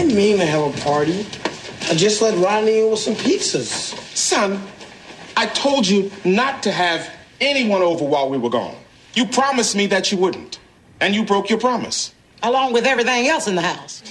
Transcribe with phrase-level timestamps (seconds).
[0.00, 1.26] didn't mean to have a party.
[1.90, 3.94] I just let Rodney in with some pizzas.
[4.16, 4.62] Son,
[5.36, 8.76] I told you not to have anyone over while we were gone.
[9.14, 10.58] You promised me that you wouldn't,
[11.00, 12.14] and you broke your promise.
[12.42, 14.02] Along with everything else in the house.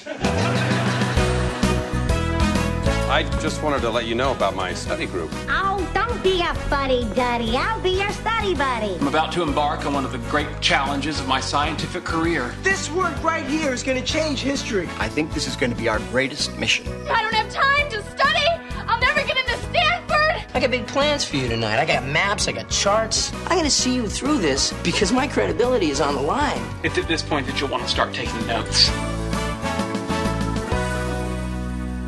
[3.09, 5.31] I just wanted to let you know about my study group.
[5.49, 7.57] Oh, don't be a fuddy-duddy.
[7.57, 8.97] I'll be your study buddy.
[8.99, 12.53] I'm about to embark on one of the great challenges of my scientific career.
[12.61, 14.87] This work right here is going to change history.
[14.99, 16.85] I think this is going to be our greatest mission.
[17.09, 18.45] I don't have time to study.
[18.87, 20.45] I'll never get into Stanford.
[20.53, 21.79] I got big plans for you tonight.
[21.79, 23.33] I got maps, I got charts.
[23.45, 26.61] I'm going to see you through this because my credibility is on the line.
[26.83, 28.91] It's at this point that you'll want to start taking notes.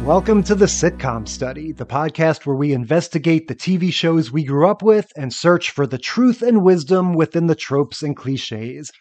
[0.05, 4.67] Welcome to the Sitcom Study, the podcast where we investigate the TV shows we grew
[4.67, 8.91] up with and search for the truth and wisdom within the tropes and cliches.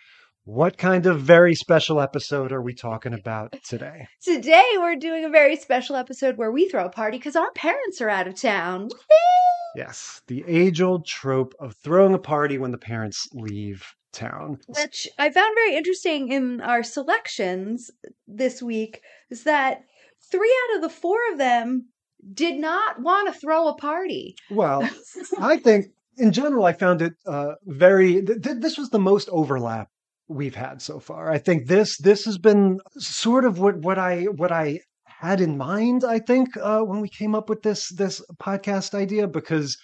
[0.45, 4.09] What kind of very special episode are we talking about today?
[4.23, 8.03] Today, we're doing a very special episode where we throw a party because our parents
[8.03, 8.83] are out of town.
[8.83, 9.81] Woo-hoo!
[9.81, 14.59] Yes, the age old trope of throwing a party when the parents leave town.
[14.67, 17.91] Which I found very interesting in our selections
[18.29, 19.85] this week is that
[20.31, 21.89] three out of the four of them
[22.33, 24.37] did not want to throw a party.
[24.51, 24.89] Well,
[25.39, 28.23] I think in general, I found it uh, very.
[28.23, 29.89] Th- th- this was the most overlap
[30.29, 31.31] we've had so far.
[31.31, 35.57] I think this this has been sort of what what I what I had in
[35.57, 36.05] mind.
[36.05, 39.77] I think uh, when we came up with this this podcast idea, because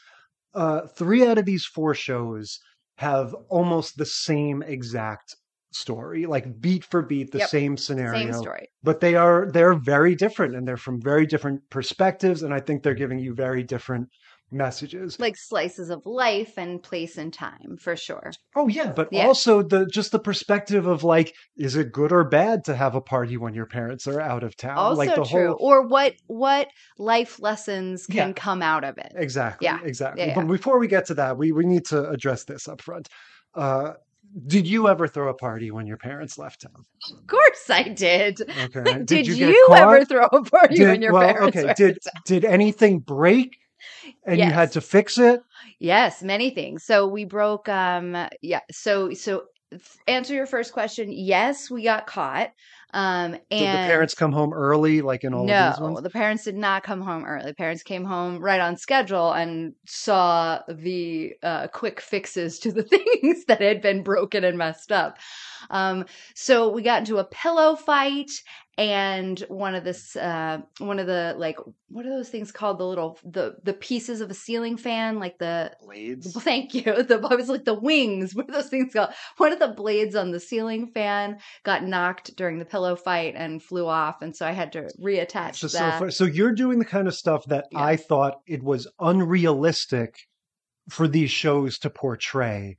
[0.55, 2.59] uh, three out of these four shows
[2.99, 5.37] have almost the same exact
[5.77, 7.49] story, like beat for beat, the Yep.
[7.49, 8.67] same scenario Same story.
[8.83, 12.83] but they are they're very different and they're from very different perspectives and i think
[12.83, 14.09] they're giving you very different
[14.53, 18.31] messages Like slices of life and place and time, for sure.
[18.55, 19.27] oh yeah but Yeah.
[19.27, 23.01] also the just the perspective of like is it good or bad to have a
[23.01, 25.49] party when your parents are out of town Also like the true.
[25.49, 28.33] whole Or what what life lessons can Yeah.
[28.33, 29.13] come out of it.
[29.17, 29.81] exactly Yeah.
[29.83, 32.81] exactly Yeah, but before we get to that we we need to address this up
[32.83, 33.09] front
[33.55, 33.93] uh
[34.47, 38.41] did you ever throw a party when your parents left town Of course I did.
[38.65, 39.79] okay Did, you, get caught?
[39.79, 42.23] ever throw a party Did- when your well, parents okay did town?
[42.25, 43.57] did anything break
[44.27, 45.41] and you had to fix it
[45.79, 46.85] Yes, many things.
[46.85, 49.45] So we broke um yeah, so so
[50.07, 52.51] answer your first question, yes, we got caught.
[52.97, 56.01] Um and Did the parents come home early, like in all of these No, ones?
[56.03, 57.45] the parents did not come home early.
[57.47, 62.83] The parents came home right on schedule and saw the uh, quick fixes to the
[63.23, 65.19] things that had been broken and messed up.
[65.71, 68.31] Um, so we got into a pillow fight,
[68.79, 72.79] and one of this, uh, one of the like, what are those things called?
[72.79, 76.33] The little the the pieces of a ceiling fan, like the Blades.
[76.43, 76.83] Thank you.
[76.83, 78.35] The I was like the wings.
[78.35, 79.11] What are those things called?
[79.39, 83.63] One of the blades on the ceiling fan got knocked during the pillow fight and
[83.63, 85.99] flew off, and so I had to reattach So, so, that.
[85.99, 87.83] fu- so you're doing the kind of stuff that Yeah.
[87.83, 90.17] I thought it was unrealistic
[90.91, 92.77] for these shows to portray.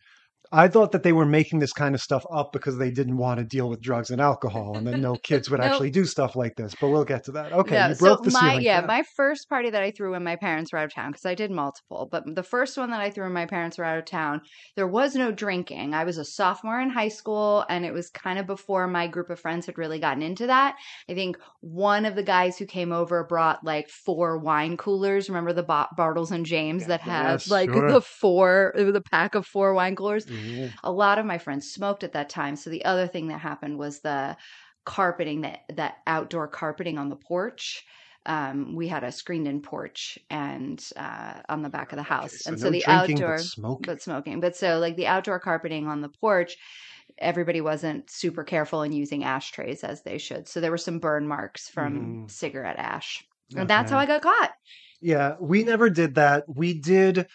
[0.51, 3.39] I thought that they were making this kind of stuff up because they didn't want
[3.39, 6.55] to deal with drugs and alcohol, and then no kids would actually do stuff like
[6.55, 6.73] this.
[6.79, 7.51] But we'll get to that.
[7.53, 8.87] Okay, No, you broke so the my yeah, fan.
[8.87, 11.35] my first party that I threw when my parents were out of town because I
[11.35, 14.05] did multiple, but the first one that I threw when my parents were out of
[14.05, 14.41] town,
[14.75, 15.93] there was no drinking.
[15.93, 19.29] I was a sophomore in high school, and it was kind of before my group
[19.29, 20.75] of friends had really gotten into that.
[21.09, 25.29] I think one of the guys who came over brought like four wine coolers.
[25.29, 27.91] Remember the Bartles and James that had Yes, like sure.
[27.91, 30.77] the four, the pack of four wine coolers Mhm.
[30.83, 32.55] a lot of my friends smoked at that time.
[32.55, 34.37] So the other thing that happened was the
[34.85, 37.83] carpeting that that outdoor carpeting on the porch.
[38.25, 42.41] Um, we had a screened in porch and uh, on the back of the house,
[42.41, 43.85] so and no so the drinking, but outdoor smoking.
[43.85, 44.39] but smoking.
[44.41, 46.57] But so like the outdoor carpeting on the porch,
[47.17, 50.47] everybody wasn't super careful in using ashtrays as they should.
[50.47, 52.27] So there were some burn marks from Mhm.
[52.27, 53.23] cigarette ash,
[53.55, 54.53] and that's how I got caught.
[55.01, 56.45] Yeah, we never did that.
[56.47, 57.27] We did.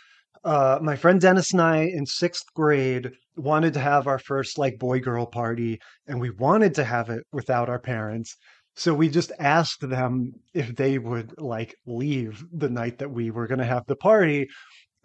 [0.44, 4.78] Uh, my friend Dennis and I in sixth grade wanted to have our first like
[4.78, 8.36] boy girl party, and we wanted to have it without our parents.
[8.74, 13.46] So we just asked them if they would like leave the night that we were
[13.46, 14.48] going to have the party.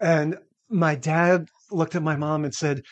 [0.00, 2.82] And my dad looked at my mom and said,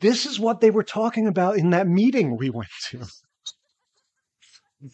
[0.00, 3.06] This is what they were talking about in that meeting we went to.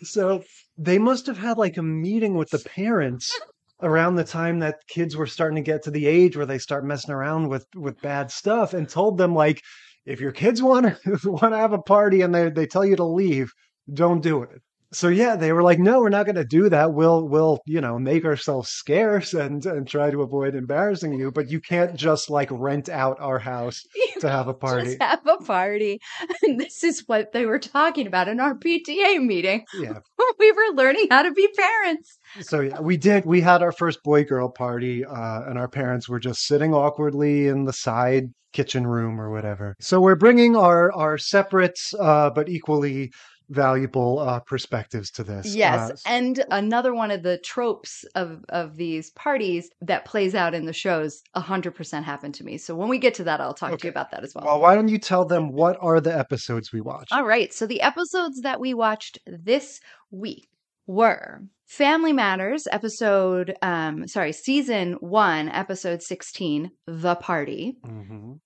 [0.02, 0.44] So
[0.78, 3.38] they must have had like a meeting with the parents
[3.82, 6.84] around the time that kids were starting to get to the age where they start
[6.84, 9.60] messing around with with bad stuff and told them like
[10.06, 12.96] if your kids want to want to have a party and they they tell you
[12.96, 13.52] to leave
[13.92, 14.62] don't do it
[14.92, 16.92] so yeah, they were like, no, we're not going to do that.
[16.92, 21.50] We'll we'll you know make ourselves scarce and and try to avoid embarrassing you, but
[21.50, 23.82] you can't just like rent out our house
[24.20, 24.90] to have a party.
[24.90, 26.00] Just have a party.
[26.42, 29.64] And this is what they were talking about in our PTA meeting.
[29.74, 29.98] Yeah.
[30.38, 32.18] we were learning how to be parents.
[32.40, 33.24] So yeah, we did.
[33.24, 37.46] We had our first boy girl party, uh, and our parents were just sitting awkwardly
[37.46, 39.74] in the side kitchen room or whatever.
[39.80, 43.12] So we're bringing our our separate uh, but equally
[43.50, 45.54] valuable uh, perspectives to this.
[45.54, 50.54] Yes, Uh, and another one of the tropes of of these parties that plays out
[50.54, 52.58] in the shows 100% happened to me.
[52.58, 54.44] So when we get to that I'll talk to you about that as well.
[54.44, 57.12] well, why don't you tell them what are the episodes we watched?
[57.12, 57.52] All right.
[57.52, 59.80] So the episodes that we watched this
[60.10, 60.48] week
[60.86, 67.76] were Family Matters episode um sorry, season 1 episode 16, The Party.
[67.86, 68.40] Mhm.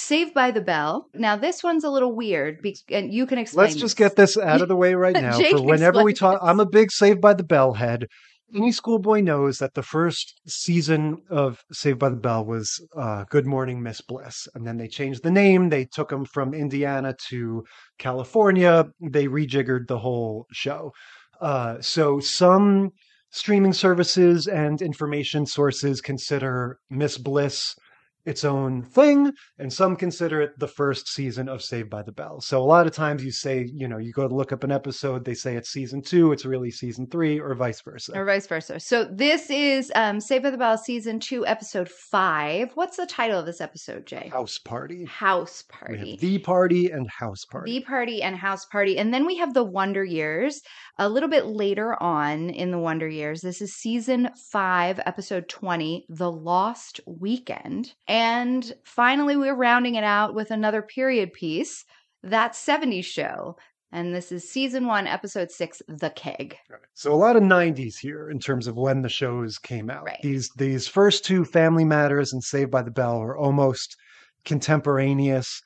[0.00, 1.08] Saved by the Bell.
[1.14, 4.36] Now this one's a little weird be- and you can explain Let's just get this
[4.36, 5.38] out of the way right now.
[5.38, 8.06] For whenever we talk, I'm a big Saved by the Bell head.
[8.52, 13.46] Any schoolboy knows that the first season of Saved by the Bell was uh, Good
[13.46, 15.68] Morning Miss Bliss, and then they changed the name.
[15.68, 17.62] They took them from Indiana to
[17.98, 18.86] California.
[19.00, 20.92] They rejiggered the whole show.
[21.40, 22.90] Uh, so some
[23.30, 27.76] streaming services and information sources consider Miss Bliss
[28.24, 32.40] its own thing, and some consider it the first season of Saved by the Bell.
[32.40, 34.72] So a lot of times you say, you know, you go to look up an
[34.72, 38.12] episode, they say it's season two, it's really season three, or vice versa.
[38.16, 38.78] or vice versa.
[38.80, 42.72] So this is um Saved by the Bell season 2 episode 5.
[42.74, 44.28] What's the title of this episode, Jay?
[44.32, 45.04] House Party.
[45.06, 46.18] House Party.
[46.20, 47.78] the party and house party.
[47.78, 48.98] The Party and House Party.
[48.98, 50.60] And then we have The Wonder Years
[50.98, 53.40] a little bit later on in The Wonder Years.
[53.40, 57.92] This is season five, episode 20, The Lost Weekend.
[58.10, 61.84] And finally, we're rounding it out with another period piece,
[62.24, 63.56] That 70s Show.
[63.92, 66.56] And this is season one, episode six, The Keg.
[66.94, 70.06] So a lot of 90s here in terms of when the shows came out.
[70.06, 70.18] Right.
[70.24, 73.96] These these first two Family Matters and Saved by the Bell are almost
[74.44, 75.62] contemporaneous.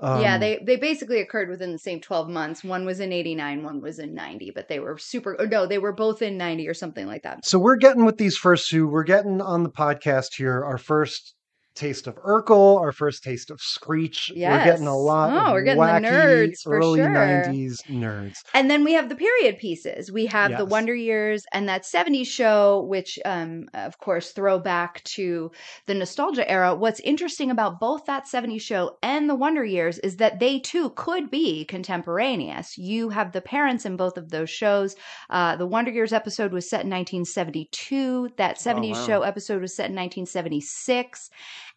[0.00, 2.64] Um, yeah, they they basically occurred within the same 12 months.
[2.64, 5.92] One was in 89, one was in 90, but they were super no, they were
[5.92, 7.46] both in 90 or something like that.
[7.46, 8.88] So we're getting with these first two.
[8.88, 11.34] We're getting on the podcast here our first
[11.74, 14.30] taste of Urkel, our first taste of Screech.
[14.34, 17.08] We're getting a lot Oh, of we're getting the nerds for early sure.
[17.08, 18.38] 90s nerds.
[18.54, 20.10] And then we have the period pieces.
[20.12, 25.02] We have the Wonder Years and that 70s show, which, um, of course, throw back
[25.04, 25.50] to
[25.86, 26.74] the nostalgia era.
[26.74, 30.90] What's interesting about both that 70s show and the Wonder Years is that they too
[30.90, 32.78] could be contemporaneous.
[32.78, 34.96] You have the parents in both of those shows.
[35.30, 38.30] Uh, the Wonder Years episode was set in 1972.
[38.36, 39.06] That 70s wow.
[39.06, 41.30] show episode was set in 1976.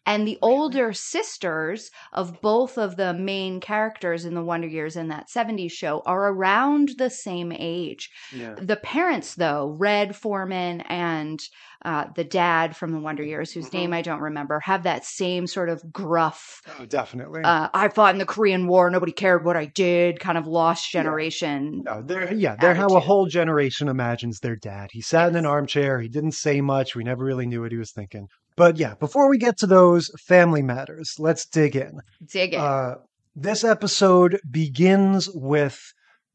[0.06, 5.08] And the older sisters of both of the main characters in the Wonder Years in
[5.08, 8.10] that 70s show are around the same age.
[8.34, 8.54] Yeah.
[8.54, 11.38] The parents, though, Red Foreman and
[11.84, 15.46] uh, the dad from the Wonder Years, whose name I don't remember, have that same
[15.46, 17.42] sort of gruff, Oh, definitely.
[17.44, 20.90] uh, I fought in the Korean War, nobody cared what I did, kind of lost
[20.90, 21.82] generation.
[21.84, 24.88] No, they're yeah, they're how a whole generation imagines their dad.
[24.92, 27.78] He sat in an armchair, he didn't say much, we never really knew what he
[27.78, 28.26] was thinking.
[28.58, 32.00] But yeah, before we get to those family matters, let's dig in.
[32.26, 32.60] Dig it.
[32.60, 32.96] Uh,
[33.36, 35.80] this episode begins with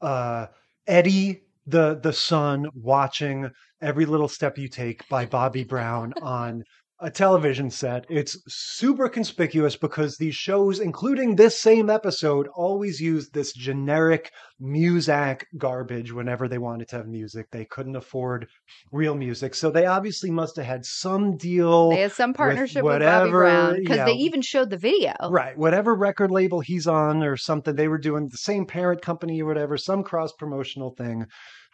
[0.01, 0.47] uh,
[0.87, 3.49] Eddie, the the son, watching
[3.81, 6.63] "Every Little Step You Take" by Bobby Brown on
[7.03, 8.05] a television set.
[8.09, 15.43] It's super conspicuous because these shows, including this same episode, always use this generic Muzak
[15.57, 17.47] garbage whenever they wanted to have music.
[17.51, 18.47] They couldn't afford
[18.93, 21.89] real music, so they obviously must have had some deal.
[21.89, 25.13] they had some partnership with, Bobby whatever, Brown because they even showed the video.
[25.29, 25.57] Right.
[25.57, 29.45] Whatever record label he's on or something, they were doing the same parent company or
[29.45, 31.25] whatever, some cross promotional thing.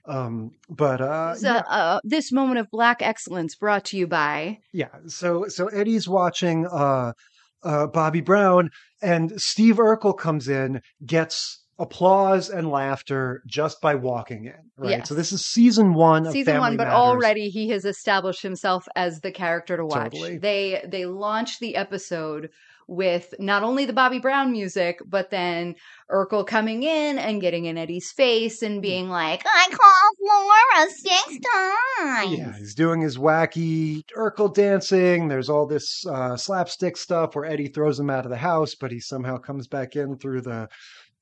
[0.05, 4.89] Um, but uh, So, uh, this moment of black excellence brought to you by yeah.
[5.07, 7.13] So so Eddie's watching uh,
[7.63, 8.69] uh, Bobby Brown,
[9.01, 14.53] and Steve Urkel comes in, gets applause and laughter just by walking in.
[14.77, 15.07] Right.
[15.07, 16.99] So this is season one of season Family one, but Matters.
[16.99, 20.11] already he has established himself as the character to watch.
[20.11, 20.37] Totally.
[20.37, 22.49] They they launched the episode
[22.89, 25.75] with not only the Bobby Brown music, but then
[26.09, 31.39] Urkel coming in and getting in Eddie's face and being like, "I called Laura six
[31.53, 35.27] times." Yeah, he's doing his wacky Urkel dancing.
[35.27, 38.91] There's all this uh, slapstick stuff where Eddie throws him out of the house, but
[38.91, 40.67] he somehow comes back in through the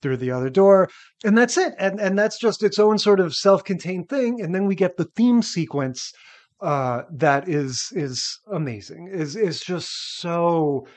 [0.01, 0.88] through the other door,
[1.25, 1.74] and that's it.
[1.77, 4.41] And and that's just its own sort of self-contained thing.
[4.41, 6.13] And then we get the theme sequence
[6.62, 9.09] uh, that is is amazing.
[9.12, 10.88] is is just so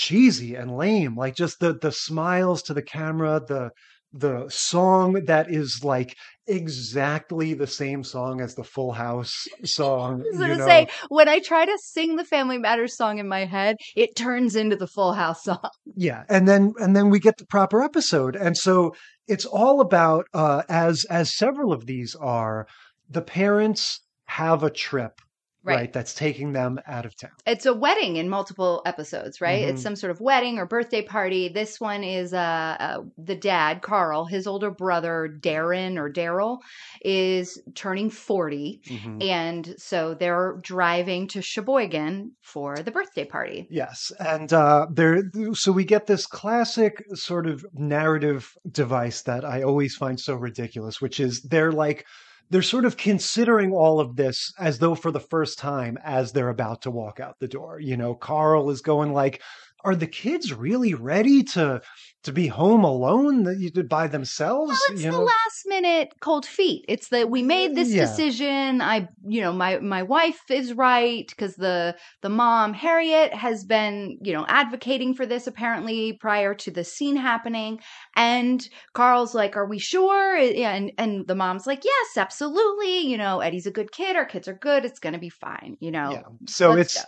[0.00, 1.14] cheesy and lame.
[1.16, 3.70] Like just the the smiles to the camera, the
[4.12, 6.16] the song that is like
[6.48, 10.22] exactly the same song as the Full House song.
[10.22, 10.66] I was gonna know?
[10.66, 14.56] say when I try to sing the Family Matters song in my head, it turns
[14.56, 15.60] into the Full House song.
[15.94, 18.94] yeah and then and then we get the proper episode and so
[19.28, 22.66] it's all about uh as as several of these are
[23.08, 25.20] the parents have a trip
[25.62, 25.92] right, Right.
[25.92, 29.62] that's taking them out of town It's a wedding in multiple episodes, right?
[29.68, 29.84] It's Mhm.
[29.84, 31.48] some sort of wedding or birthday party.
[31.48, 36.58] This one is uh, uh the dad, Carl, his older brother Darren or Daryl
[37.02, 39.22] is turning 40 Mhm.
[39.22, 43.66] and so they're driving to Sheboygan for the birthday party.
[43.70, 45.22] Yes, and uh, there.
[45.54, 51.00] So we get this classic sort of narrative device that I always find so ridiculous,
[51.00, 52.04] which is they're like
[52.50, 56.48] they're sort of considering all of this as though for the first time as they're
[56.48, 57.78] about to walk out the door.
[57.80, 59.40] You know, Carl is going like,
[59.84, 61.80] "Are the kids really ready to
[62.24, 65.62] to be home alone that you did by themselves?" Well, it's you the know, last
[65.66, 66.84] minute cold feet.
[66.86, 68.04] It's that we made this Yeah.
[68.04, 68.80] decision.
[68.80, 74.18] I, you know, my my wife is right because the the mom Harriet has been,
[74.22, 77.80] you know, advocating for this apparently prior to the scene happening.
[78.14, 82.98] And Carl's like, "Are we sure?" Uh, and and the mom's like, "Yes, absolutely.
[83.00, 84.14] You know, Eddie's a good kid.
[84.14, 84.84] Our kids are good.
[84.84, 85.78] It's gonna be fine.
[85.80, 86.22] You know." yeah.
[86.46, 87.02] So let's it's go.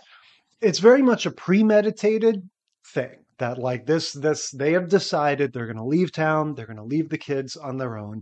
[0.61, 2.49] it's very much a premeditated
[2.93, 6.77] thing that like this this they have decided they're going to leave town they're going
[6.77, 8.21] to leave the kids on their own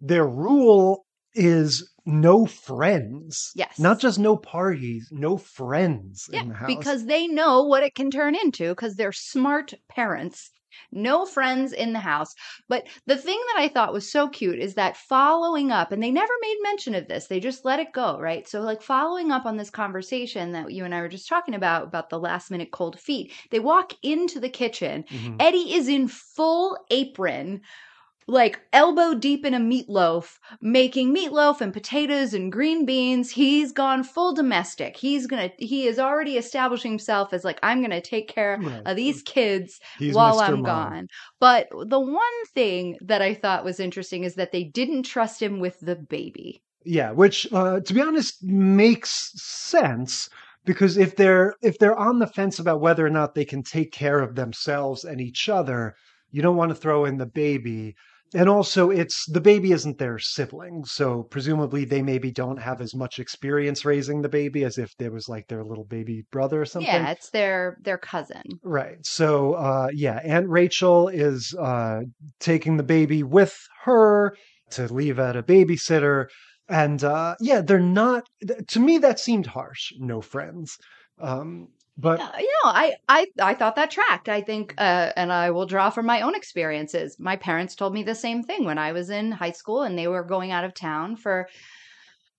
[0.00, 3.78] their rule is no friends Yes.
[3.78, 7.94] not just no parties no friends in the Yeah, house because they know what it
[7.94, 10.50] can turn into because they're smart parents.
[10.90, 12.34] No friends in the house.
[12.68, 16.10] But the thing that I thought was so cute is that following up, and they
[16.10, 18.48] never made mention of this, they just let it go, right?
[18.48, 21.84] So, like, following up on this conversation that you and I were just talking about,
[21.84, 25.04] about the last minute cold feet, they walk into the kitchen.
[25.10, 25.36] Mhm.
[25.40, 27.60] Eddie is in full apron,
[28.26, 33.30] like elbow deep in a meatloaf, making meatloaf and potatoes and green beans.
[33.30, 34.96] He's gone full domestic.
[34.96, 38.82] He's gonna, he is already establishing himself as like, I'm gonna take care Right.
[38.86, 40.40] of these kids He's while Mr.
[40.40, 40.62] I'm Mom.
[40.62, 41.08] gone.
[41.40, 45.60] But the one thing that I thought was interesting is that they didn't trust him
[45.60, 46.62] with the baby.
[46.84, 50.28] yeah which uh, to be honest makes sense
[50.64, 53.92] because if they're if they're on the fence about whether or not they can take
[53.92, 55.94] care of themselves and each other
[56.30, 57.94] you don't want to throw in the baby
[58.34, 62.94] and also it's the baby isn't their sibling so presumably they maybe don't have as
[62.94, 66.64] much experience raising the baby as if there was like their little baby brother or
[66.64, 68.42] something Yeah, it's their their cousin.
[68.62, 69.04] Right.
[69.04, 72.00] So, uh, yeah, Aunt Rachel is uh,
[72.40, 74.36] taking the baby with her
[74.70, 76.26] to leave at a babysitter.
[76.68, 78.26] And uh, yeah, they're not,
[78.68, 79.92] to me, that seemed harsh.
[79.98, 80.76] No friends.
[81.20, 84.28] Um, but Uh, you know, I, I, I thought that tracked.
[84.28, 87.16] I think, uh, and I will draw from my own experiences.
[87.18, 90.08] My parents told me the same thing when I was in high school and they
[90.08, 91.48] were going out of town for,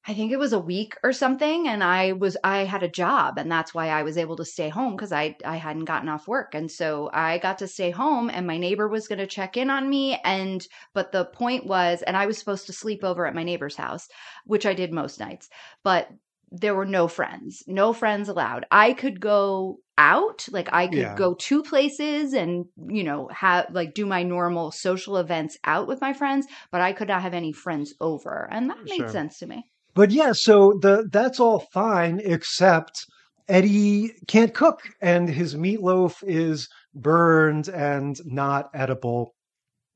[0.06, 1.68] I think it was a week or something.
[1.68, 4.70] And I was, I had a job and that's why I was able to stay
[4.70, 6.56] home because I, I hadn't gotten off work.
[6.56, 9.70] And so I got to stay home and my neighbor was going to check in
[9.70, 10.20] on me.
[10.26, 13.76] And, but the point was, and I was supposed to sleep over at my neighbor's
[13.78, 14.10] house,
[14.46, 15.50] which I did most nights,
[15.84, 16.10] but
[16.54, 18.66] there were no friends, no friends allowed.
[18.72, 21.16] I could go out, like I could Yeah.
[21.16, 26.00] go to places and, you know, have like do my normal social events out with
[26.00, 28.48] my friends, but I could not have any friends over.
[28.52, 29.10] And that made Sure.
[29.10, 29.66] sense to me.
[29.96, 33.06] But yeah, so the that's all fine, except
[33.48, 39.34] Eddie can't cook, and his meatloaf is burned and not edible.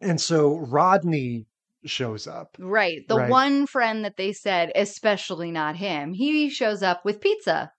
[0.01, 1.47] And so Rodney
[1.87, 2.57] shows up.
[2.59, 3.07] Right.
[3.07, 3.29] The Right.
[3.29, 7.71] one friend that they said, especially not him, he shows up with pizza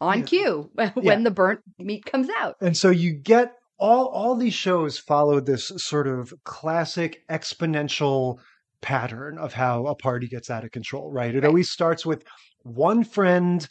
[0.00, 0.24] on Yeah.
[0.24, 1.18] cue when Yeah.
[1.24, 2.56] the burnt meat comes out.
[2.60, 8.38] And so you get all all these shows follow this sort of classic exponential
[8.82, 11.34] pattern of how a party gets out of control, right?
[11.34, 11.44] It Right.
[11.44, 12.24] always starts with
[12.62, 13.66] one friend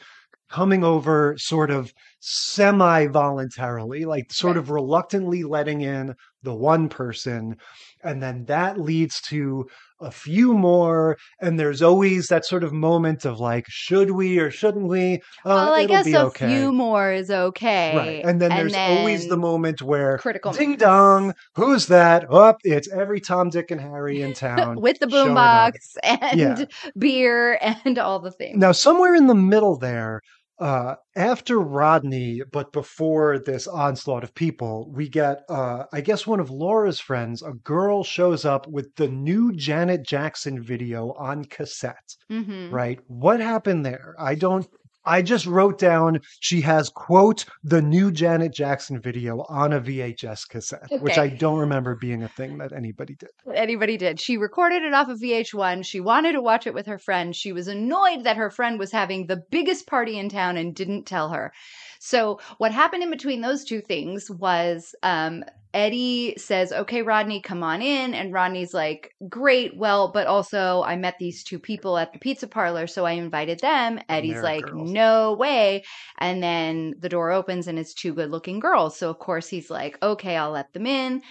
[0.49, 4.57] coming over sort of semi voluntarily, like sort Right.
[4.57, 7.57] of reluctantly letting in the one person.
[8.03, 9.65] And then that leads to
[10.01, 11.17] a few more.
[11.41, 15.15] And there's always that sort of moment of like, should we or shouldn't we?
[15.15, 16.47] Uh, well, I guess a okay.
[16.47, 17.95] few more is okay.
[17.95, 18.25] Right.
[18.25, 22.31] And then there's always the moment where critical ding dong, who's that?
[22.31, 24.79] Up, it's every Tom, Dick, and Harry in town.
[24.81, 26.65] with the boombox and Yeah.
[26.97, 28.57] beer and all the things.
[28.57, 30.21] Now, somewhere in the middle there,
[30.59, 36.39] uh, after Rodney, but before this onslaught of people, we get, uh, I guess, one
[36.39, 37.41] of Laura's friends.
[37.41, 42.15] A girl shows up with the new Janet Jackson video on cassette.
[42.29, 42.99] hmm Right?
[43.07, 44.15] What happened there?
[44.19, 44.67] I don't.
[45.05, 50.47] I just wrote down she has quote the new Janet Jackson video on a VHS
[50.49, 53.29] cassette, which I don't remember being a thing that anybody did.
[53.53, 54.19] anybody did.
[54.19, 55.85] She recorded it off of VH1.
[55.85, 57.35] She wanted to watch it with her friend.
[57.35, 61.05] She was annoyed that her friend was having the biggest party in town and didn't
[61.05, 61.53] tell her.
[61.99, 65.43] So, what happened in between those two things was um,
[65.75, 68.13] Eddie says, Okay, Rodney, come on in.
[68.13, 69.77] And Rodney's like, Great.
[69.77, 73.59] Well, but also, I met these two people at the pizza parlor, so I invited
[73.59, 73.99] them.
[74.09, 74.89] Eddie's like, girls.
[74.89, 75.83] No way.
[76.17, 78.97] And then the door opens and it's two good looking girls.
[78.97, 81.21] So, of course, he's like, Okay, I'll let them in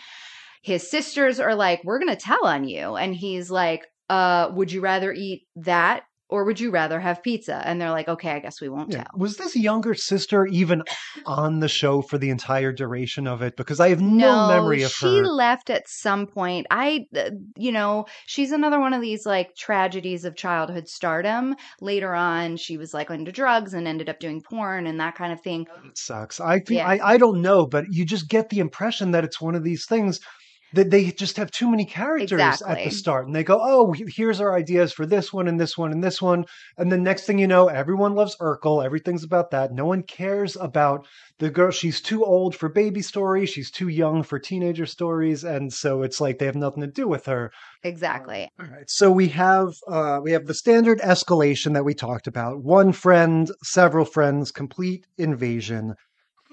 [0.65, 4.81] his sisters are like, "We're gonna tell on you," and he's like, "Uh, would you
[4.81, 8.61] rather eat that or would you rather have pizza?" And they're like, "Okay, I guess
[8.61, 8.99] we won't Yeah.
[8.99, 10.83] tell." Was this younger sister even
[11.26, 13.57] on the show for the entire duration of it?
[13.57, 15.25] Because I have no, memory of she her.
[15.25, 16.66] She left at some point.
[16.71, 21.57] I, uh, you know, she's another one of these like tragedies of childhood stardom.
[21.81, 25.33] Later on, she was like into drugs and ended up doing porn and that kind
[25.33, 25.66] of thing.
[25.87, 26.40] It sucks.
[26.40, 26.88] I think Yeah.
[26.88, 29.87] I, I don't know, but you just get the impression that it's one of these
[29.87, 30.21] things
[30.75, 34.40] that they just have too many characters at the start, and they go, "Oh, here's
[34.40, 36.45] our ideas for this one and this one and this one,"
[36.76, 38.85] and the next thing you know, everyone loves Urkel.
[38.85, 39.73] Everything's about that.
[39.73, 41.07] No one cares about
[41.38, 41.71] the girl.
[41.71, 43.50] She's too old for baby stories.
[43.50, 47.09] She's too young for teenager stories, and so it's like they have nothing to do
[47.09, 47.52] with her.
[47.83, 48.49] Exactly.
[48.59, 48.88] All right.
[48.88, 53.50] So we have uh, we have the standard escalation that we talked about: one friend,
[53.62, 55.95] several friends, complete invasion.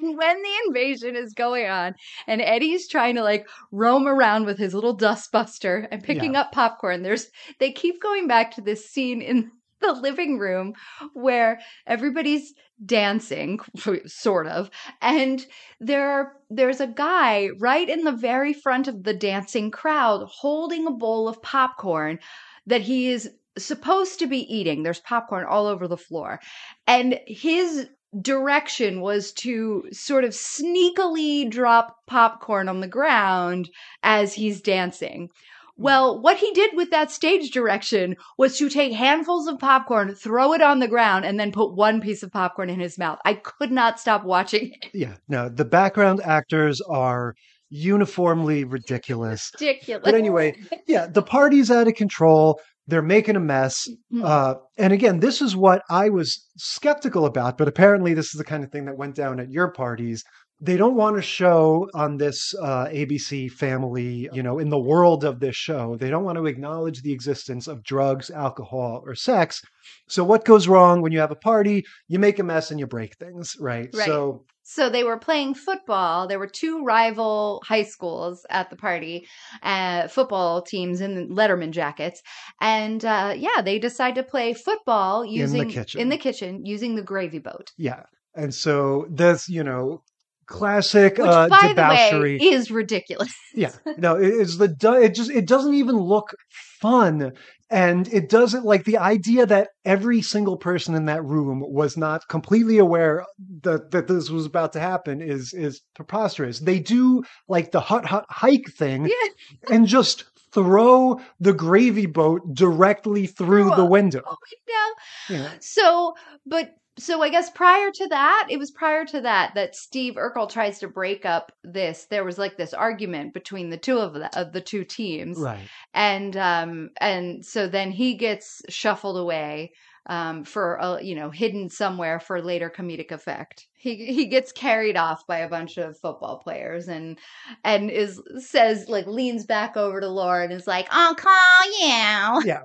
[0.18, 1.96] when the invasion is going on
[2.28, 7.04] and Eddie's trying to like roam around with his little dustbuster and picking up popcorn,
[7.04, 7.28] there's
[7.60, 10.74] they keep going back to this scene in the living room
[11.14, 12.54] where everybody's
[12.84, 13.60] dancing
[14.08, 14.70] sort of
[15.02, 15.46] and
[15.80, 20.88] there are there's a guy right in the very front of the dancing crowd holding
[20.88, 22.18] a bowl of popcorn
[22.66, 24.84] that he is supposed to be eating.
[24.84, 26.40] There's popcorn all over the floor.
[26.88, 33.70] And his direction was to sort of sneakily drop popcorn on the ground
[34.04, 35.30] as he's dancing.
[35.78, 35.84] Hmm.
[35.84, 40.54] Well, what he did with that stage direction was to take handfuls of popcorn, throw
[40.54, 43.20] it on the ground, and then put one piece of popcorn in his mouth.
[43.26, 44.90] I could not stop watching it.
[44.94, 47.36] Yeah, no, the background actors are
[47.70, 49.52] uniformly ridiculous.
[49.60, 50.04] Ridiculous.
[50.04, 52.60] But anyway, yeah, the party's out of control.
[52.88, 53.88] They're making a mess.
[54.12, 54.24] Hmm.
[54.24, 58.44] Uh, and again, this is what I was skeptical about, but apparently this is the
[58.44, 60.24] kind of thing that went down at your parties.
[60.64, 65.24] They don't want to show on this uh, ABC family, you know, in the world
[65.24, 69.60] of this show, they don't want to acknowledge the existence of drugs, alcohol, or sex.
[70.08, 71.84] So, what goes wrong when you have a party?
[72.08, 73.90] You make a mess and you break things, right?
[73.92, 74.06] Right.
[74.06, 76.28] So, So they were playing football.
[76.28, 79.28] There were two rival high schools at the party,
[79.64, 82.22] uh, football teams in Letterman jackets,
[82.60, 86.02] and uh, yeah, they decide to play football using kitchen.
[86.02, 88.04] in the kitchen using the gravy boat, yeah.
[88.34, 90.04] And so, that's, you know,
[90.46, 92.38] classic which uh, by debauchery.
[92.38, 93.34] the way is ridiculous.
[93.54, 96.34] Yeah, no, it, it's the it just it doesn't even look
[96.80, 97.34] fun,
[97.72, 102.28] and it doesn't like the idea that every single person in that room was not
[102.28, 103.26] completely aware
[103.64, 106.60] that that this was about to happen is is preposterous.
[106.60, 109.76] They do like the hut hut hike thing, Yeah.
[109.76, 114.22] and just throw the gravy boat directly through Through the window.
[114.26, 115.50] No, Yeah.
[115.62, 116.14] So,
[116.46, 120.50] but so I guess prior to that, it was prior to that that Steve Urkel
[120.50, 122.06] tries to break up this.
[122.10, 125.68] There was like this argument between the two of the of the two teams, Right.
[125.94, 129.72] and um and so then he gets shuffled away
[130.08, 134.98] um for a you know hidden somewhere for later comedic effect he he gets carried
[134.98, 137.20] off by a bunch of football players and
[137.64, 142.42] and is says like leans back over to Laura and is like i'll call you
[142.48, 142.62] Yeah.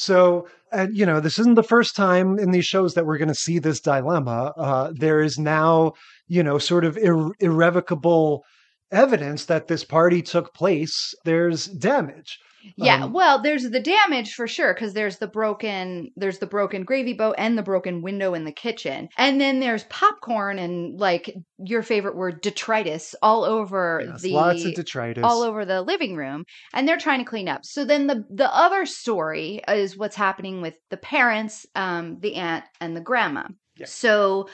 [0.00, 3.26] So, and you know, this isn't the first time in these shows that we're going
[3.26, 4.52] to see this dilemma.
[4.56, 5.94] Uh, there is now,
[6.28, 8.44] you know, sort of ir- irrevocable
[8.90, 11.14] evidence that this party took place.
[11.24, 12.38] There's damage.
[12.76, 16.82] Yeah, Um, well, there's the damage for sure because there's the broken there's the broken
[16.82, 19.08] gravy boat and the broken window in the kitchen.
[19.16, 24.64] And then there's popcorn and like your favorite word detritus all over Yes, the lots
[24.64, 25.22] of detritus.
[25.24, 27.64] all over the living room and they're trying to clean up.
[27.64, 32.64] So then the the other story is what's happening with the parents, um the aunt
[32.80, 33.44] and the grandma.
[33.76, 33.86] Yeah.
[33.86, 34.48] So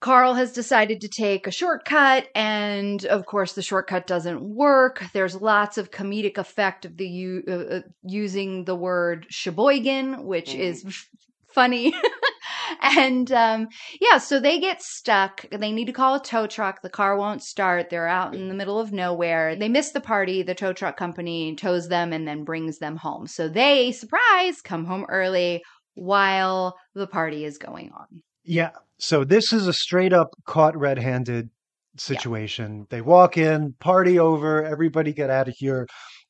[0.00, 5.02] Carl has decided to take a shortcut, and of course, the shortcut doesn't work.
[5.12, 10.54] There's lots of comedic effect of the u- uh, uh, using the word Sheboygan, which
[10.54, 11.06] is f-
[11.54, 11.94] funny.
[12.82, 13.68] and um,
[14.00, 15.44] yeah, so they get stuck.
[15.50, 16.80] They need to call a tow truck.
[16.80, 17.90] The car won't start.
[17.90, 19.54] They're out in the middle of nowhere.
[19.54, 20.42] They miss the party.
[20.42, 23.26] The tow truck company tows them and then brings them home.
[23.26, 25.62] So they, surprise, come home early
[25.94, 28.22] while the party is going on.
[28.50, 28.70] Yeah.
[28.98, 31.50] So this is a straight up caught red handed
[31.96, 32.88] situation.
[32.90, 35.86] They walk in, party over, everybody get out of here.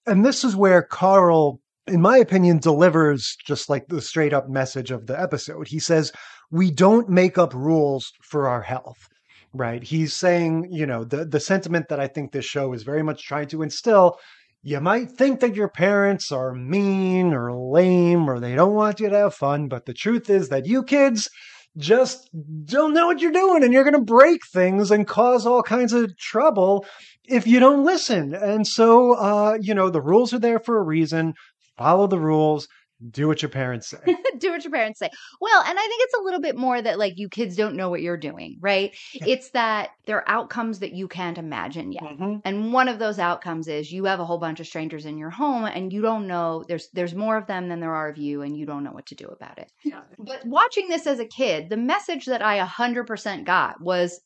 [0.06, 4.90] And this is where Carl, in my opinion, delivers just like the straight up message
[4.90, 5.68] of the episode.
[5.68, 6.12] He says,
[6.50, 9.08] We don't make up rules for our health.
[9.54, 9.82] Right.
[9.82, 13.24] He's saying, you know, the, the sentiment that I think this show is very much
[13.24, 14.18] trying to instill
[14.62, 19.08] you might think that your parents are mean or lame or they don't want you
[19.08, 21.30] to have fun, but the truth is that you kids
[21.76, 22.28] just
[22.64, 25.92] don't know what you're doing and you're going to break things and cause all kinds
[25.92, 26.84] of trouble
[27.24, 28.34] if you don't listen.
[28.34, 31.34] And so, uh, you know, the rules are there for a reason.
[31.78, 32.68] Follow the rules.
[33.08, 33.98] Do what your parents say.
[34.38, 35.08] do what your parents say.
[35.40, 37.88] Well, and I think it's a little bit more that like you kids don't know
[37.88, 38.94] what you're doing, right?
[39.14, 39.24] Yeah.
[39.28, 42.02] It's that there are outcomes that you can't imagine yet.
[42.02, 42.36] Mm-hmm.
[42.44, 45.30] And one of those outcomes is you have a whole bunch of strangers in your
[45.30, 48.42] home and you don't know there's there's more of them than there are of you
[48.42, 49.72] and you don't know what to do about it.
[49.84, 50.02] Yeah.
[50.18, 54.20] But watching this as a kid, the message that I 100% got was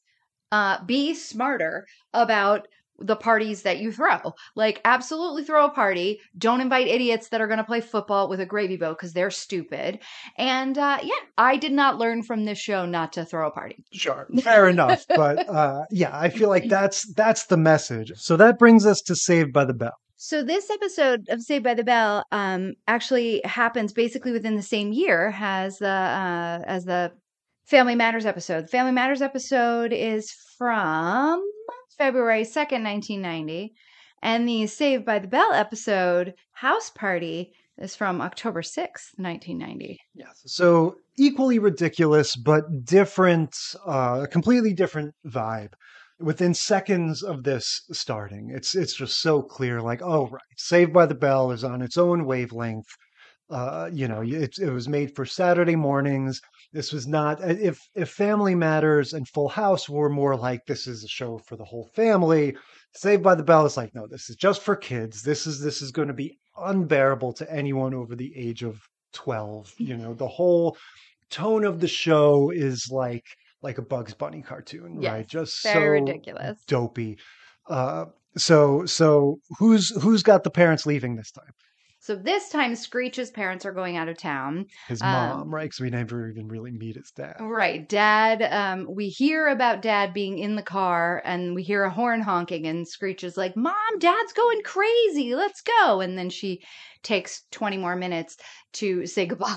[0.53, 4.35] uh, be smarter about the parties that you throw.
[4.55, 6.21] Like, absolutely throw a party.
[6.37, 9.31] Don't invite idiots that are going to play football with a gravy boat because they're
[9.31, 10.01] stupid.
[10.39, 13.85] And uh, yeah, I did not learn from this show not to throw a party.
[13.93, 15.05] Sure, fair enough.
[15.15, 18.13] But uh, yeah, I feel like that's that's the message.
[18.17, 19.95] So that brings us to Saved by the Bell.
[20.17, 24.93] So this episode of Saved by the Bell um, actually happens basically within the same
[24.93, 27.13] year as the uh, as the
[27.67, 28.65] Family Matters episode.
[28.65, 31.43] The Family Matters episode is from
[31.97, 33.75] February 2nd, 1990.
[34.23, 39.99] And the Saved by the Bell episode, House Party, is from October 6th, 1990.
[40.15, 40.43] Yes.
[40.47, 43.55] So equally ridiculous, but different,
[43.87, 45.73] uh, a completely different vibe.
[46.21, 49.83] Within seconds of this starting, it's it's just so clear.
[49.83, 52.87] Like, oh, right, Saved by the Bell is on its own wavelength.
[53.51, 56.41] Uh, you know, it, it was made for Saturday mornings.
[56.75, 61.05] This was not if if Family Matters and Full House were more like this is
[61.05, 62.57] a show for the whole family.
[62.97, 65.23] Saved by the Bell is like no, this is just for kids.
[65.23, 68.81] This is this is going to be unbearable to anyone over the age of
[69.13, 69.73] 12.
[69.79, 70.77] You know, the whole
[71.31, 73.25] tone of the show is like
[73.63, 75.29] like a Bugs Bunny cartoon, yes, right?
[75.29, 76.59] Just so ridiculous.
[76.67, 77.19] Dopey.
[77.69, 78.07] Uh
[78.37, 81.53] so so who's who's got the parents leaving this time?
[82.05, 84.67] So this time, Screech's parents are going out of town.
[84.89, 85.63] His mom, um, right?
[85.63, 87.37] Because we never even really meet his dad.
[87.41, 87.89] Right.
[87.89, 92.21] Dad, um, we hear about dad being in the car and we hear a horn
[92.21, 95.35] honking, and Screech is like, Mom, dad's going crazy.
[95.35, 96.03] Let's go.
[96.03, 96.61] And then she
[97.03, 98.37] takes 20 more minutes
[98.75, 99.57] to say goodbye.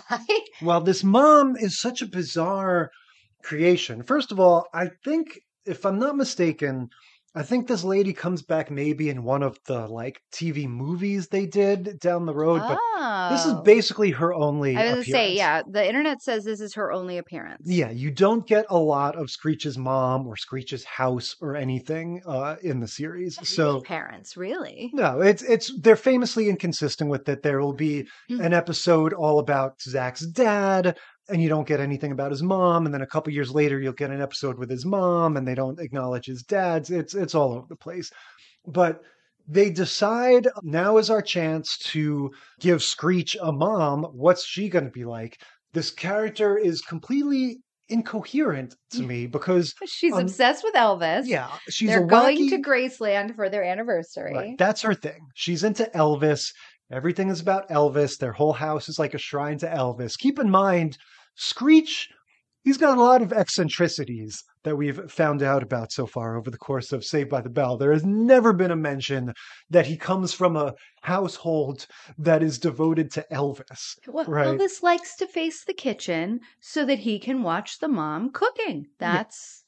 [0.62, 2.92] well, this mom is such a bizarre
[3.44, 4.04] creation.
[4.04, 6.88] First of all, I think, if I'm not mistaken,
[7.36, 11.46] I think this lady comes back maybe in one of the like TV movies they
[11.46, 12.80] did down the road, but
[13.30, 13.62] this is Oh.
[13.62, 14.76] basically her only.
[14.76, 15.38] I was going to say, appearance.
[15.38, 17.62] yeah, the internet says this is her only appearance.
[17.66, 22.56] Yeah, you don't get a lot of Screech's mom or Screech's house or anything uh,
[22.64, 23.38] in the series.
[23.48, 24.90] So parents, really?
[24.94, 27.44] no, it's it's they're famously inconsistent with it.
[27.44, 28.42] There will be Hmm.
[28.42, 30.98] an episode all about Zach's dad,
[31.30, 33.94] and you don't get anything about his mom, and then a couple years later you'll
[33.94, 36.90] get an episode with his mom, and they don't acknowledge his dad's.
[36.90, 38.12] It's it's all over the place,
[38.66, 39.02] but.
[39.50, 44.04] They decide now is our chance to give Screech a mom.
[44.12, 45.40] What's she going to be like?
[45.72, 51.28] This character is completely incoherent to me because She's um, obsessed with Elvis.
[51.28, 54.34] yeah, she's They're a going to Graceland for their anniversary.
[54.34, 54.58] Right.
[54.58, 55.20] That's her thing.
[55.34, 56.52] She's into Elvis.
[56.92, 58.18] Everything is about Elvis.
[58.18, 60.18] Their whole house is like a shrine to Elvis.
[60.18, 60.98] Keep in mind,
[61.38, 62.10] Screech,
[62.64, 66.58] he's got a lot of eccentricities that we've found out about so far over the
[66.58, 67.78] course of Saved by the Bell.
[67.78, 69.34] There has never been a mention
[69.70, 70.74] that he comes from a
[71.04, 73.96] household that is devoted to Elvis.
[74.08, 74.48] Well, right.
[74.48, 78.88] Elvis likes to face the kitchen so that he can watch the mom cooking.
[79.00, 79.64] That's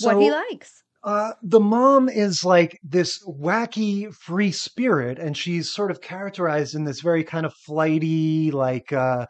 [0.00, 0.82] what he likes.
[1.02, 6.84] Uh, the mom is like this wacky free spirit, and she's sort of characterized in
[6.84, 9.24] this very kind of flighty, like, uh,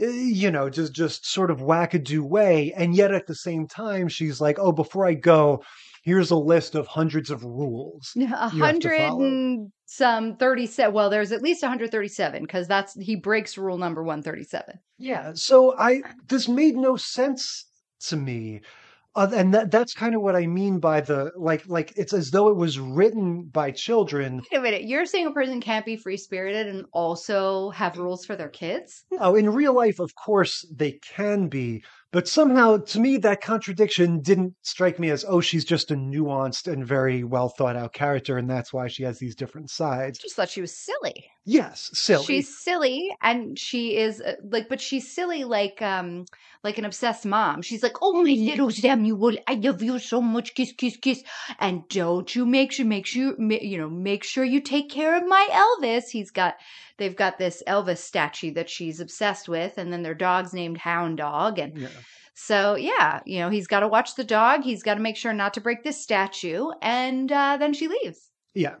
[0.00, 2.72] Eh, you know, just just sort of wackadoo way.
[2.76, 5.62] And yet at the same time, she's like, "Oh, before I go,
[6.02, 10.94] here's a list of hundreds of rules." A you have to hundred and some thirty-seven.
[10.94, 14.78] Well, there's at least one hundred thirty-seven because that's he breaks rule number one thirty-seven.
[14.98, 15.32] Yeah.
[15.34, 17.66] So I this made no sense
[18.06, 18.62] to me.
[19.16, 22.30] Uh, and that that's kind of what I mean by the like like it's as
[22.30, 25.96] though it was written by children Wait a minute, you're saying a person can't be
[25.96, 29.04] free-spirited and also have rules for their kids?
[29.10, 34.20] No, in real life, of course, they can be, But somehow, to me, that contradiction
[34.20, 38.36] didn't strike me as, oh, she's just a nuanced and very well thought out character,
[38.36, 40.18] and that's why she has these different sides.
[40.18, 41.30] Just thought she was silly.
[41.44, 42.24] Yes, silly.
[42.24, 46.26] She's silly, and she is uh, like, but she's silly like, um,
[46.64, 47.62] like an obsessed mom.
[47.62, 51.22] She's like, "Oh, my little Samuel, I love you so much, kiss, kiss, kiss."
[51.58, 55.26] And don't you make sure, make sure, you know, make sure you take care of
[55.26, 56.10] my Elvis.
[56.10, 56.56] He's got,
[57.00, 61.16] they've got this Elvis statue that she's obsessed with, and then their dog's named Hound
[61.18, 61.76] Dog, and.
[61.76, 61.88] Yeah.
[62.34, 64.62] So yeah, you know he's got to watch the dog.
[64.62, 68.30] He's got to make sure not to break this statue, and uh, then she leaves.
[68.54, 68.76] Yeah.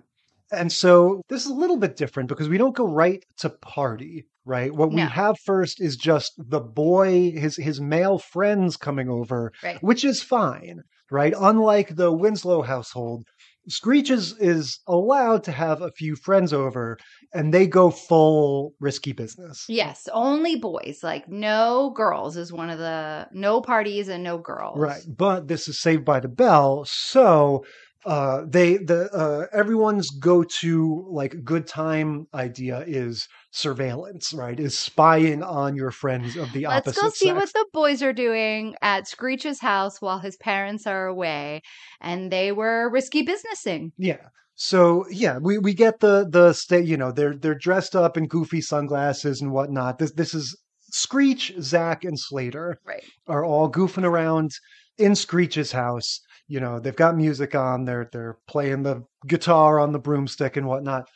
[0.50, 4.26] And so this is a little bit different because we don't go right to party,
[4.46, 4.74] right?
[4.74, 9.82] What we have first is just the boy, his his male friends coming over, Right.
[9.82, 10.80] which is fine,
[11.10, 11.34] right?
[11.38, 13.26] Unlike the Winslow household,
[13.68, 16.98] Screech is, is allowed to have a few friends over
[17.34, 19.64] and they go full risky business.
[19.68, 21.00] Yes, only boys.
[21.02, 24.78] Like no girls is one of the no parties and no girls.
[24.78, 25.02] Right.
[25.08, 27.64] But this is Saved by the Bell, so
[28.06, 34.58] uh they the uh everyone's go-to like good time idea is surveillance, right?
[34.58, 36.86] Is spying on your friends of the opposite.
[36.86, 37.36] Let's go see sex.
[37.36, 41.62] what the boys are doing at Screech's house while his parents are away,
[42.00, 43.92] and they were risky businessing.
[43.98, 44.28] Yeah.
[44.54, 46.86] So yeah, we, we get the the state.
[46.86, 49.98] You know, they're they're dressed up in goofy sunglasses and whatnot.
[49.98, 50.56] This this is
[50.92, 53.04] Screech, Zach, and Slater Right.
[53.26, 54.50] are all goofing around
[54.98, 56.20] in Screech's house.
[56.50, 57.84] You know, they've got music on.
[57.84, 61.08] They're they're playing the guitar on the broomstick and whatnot.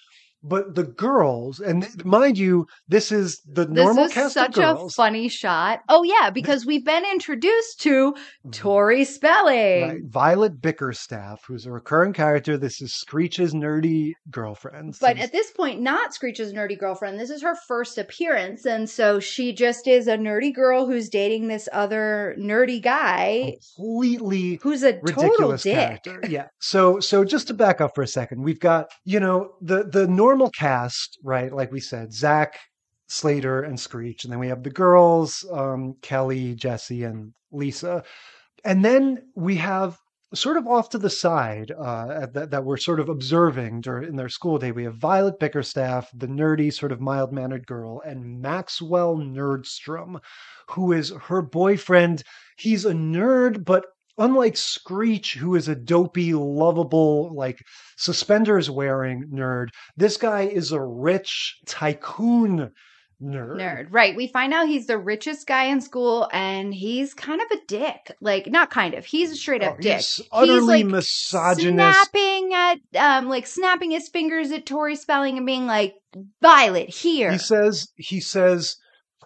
[0.47, 3.75] But the girls, and mind you, this is the normal.
[3.75, 5.81] This normal is cast such of a funny shot.
[5.89, 8.15] Oh yeah, because we've been introduced to
[8.53, 9.55] Tori Spelling.
[9.55, 9.91] Mm-hmm.
[9.91, 10.05] Right.
[10.05, 12.59] Violet Bickerstaff, who's a recurring character.
[12.59, 14.99] This is Screech's nerdy girlfriend.
[15.01, 17.19] But at this point, not Screech's nerdy girlfriend.
[17.19, 18.67] This is her first appearance.
[18.67, 24.59] And so she just is a nerdy girl who's dating this other nerdy guy completely
[24.63, 25.75] who's a total ridiculous dick.
[25.75, 26.21] character.
[26.29, 26.49] Yeah.
[26.59, 30.07] So so just to back up for a second, we've got, you know, the the
[30.07, 31.53] normal cast, right?
[31.53, 32.59] Like we said, Zach,
[33.07, 38.03] Slater, and Screech, and then we have the girls, um, Kelly, Jessie, and Lisa.
[38.65, 39.99] And then we have
[40.35, 44.17] sort of off to the side uh, that, that we're sort of observing during in
[44.17, 44.73] their school day.
[44.73, 50.21] We have Violet Bickerstaff, the nerdy, sort of mild mannered girl, and Maxwell Nerdstrom,
[50.71, 52.23] who is her boyfriend.
[52.57, 53.85] He's a nerd, but
[54.19, 57.59] unlike Screech, who is a dopey, lovable, like
[57.97, 62.71] suspenders wearing nerd, this guy is a rich tycoon
[63.23, 63.57] nerd.
[63.61, 63.87] Nerd.
[63.91, 64.15] Right.
[64.15, 68.13] We find out he's the richest guy in school and he's kind of a dick.
[68.21, 69.97] Like, not kind of, he's a straight up Oh, dick.
[69.97, 72.11] he's utterly like, misogynist.
[72.11, 75.95] Snapping at, um, like snapping his fingers at Tori Spelling and being like,
[76.43, 77.33] Violet, here.
[77.33, 78.77] He says, he says,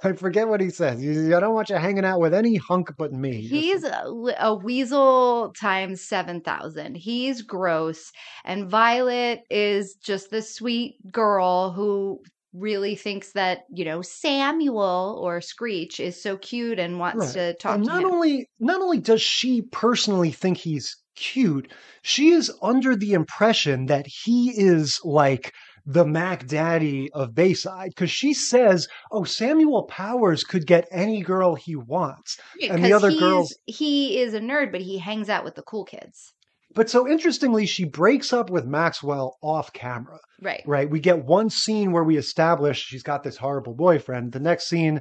[0.04, 0.98] I forget what he says.
[1.00, 3.40] I don't want you hanging out with any hunk but me.
[3.40, 4.04] He's a,
[4.38, 6.96] a weasel times 7,000.
[6.96, 8.12] He's gross.
[8.44, 12.20] And Violet is just this sweet girl who
[12.54, 17.32] really thinks that, you know, Samuel or Screech is so cute and wants Right.
[17.34, 18.10] to talk and to not him.
[18.10, 21.70] only not only does she personally think he's cute,
[22.02, 25.52] she is under the impression that he is like
[25.88, 31.54] the Mac Daddy of Bayside because she says, "Oh, Samuel Powers could get any girl
[31.54, 33.56] he wants," and the other girls.
[33.64, 36.34] He is a nerd, but he hangs out with the cool kids.
[36.74, 40.18] But so interestingly, she breaks up with Maxwell off camera.
[40.42, 40.62] Right.
[40.66, 40.90] Right.
[40.90, 44.32] We get one scene where we establish she's got this horrible boyfriend.
[44.32, 45.00] The next scene,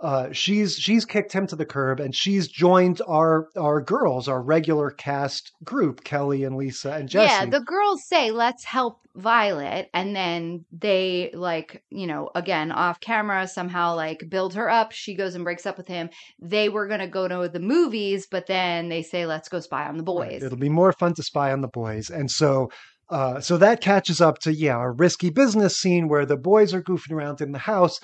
[0.00, 4.40] uh, she's she's kicked him to the curb and she's joined our our girls, our
[4.40, 7.32] regular cast group, Kelly and Lisa and Jessie.
[7.32, 9.90] Yeah, the girls say, let's help Violet.
[9.92, 14.92] And then they, like, you know, again, off camera, somehow, like, build her up.
[14.92, 16.10] She goes and breaks up with him.
[16.40, 19.88] They were going to go to the movies, but then they say, let's go spy
[19.88, 20.44] on the boys.
[20.44, 22.10] It'll be more fun to spy on the boys.
[22.10, 22.70] And so
[23.10, 26.82] uh, so that catches up to yeah, a risky business scene where the boys are
[26.82, 28.00] goofing around in the house,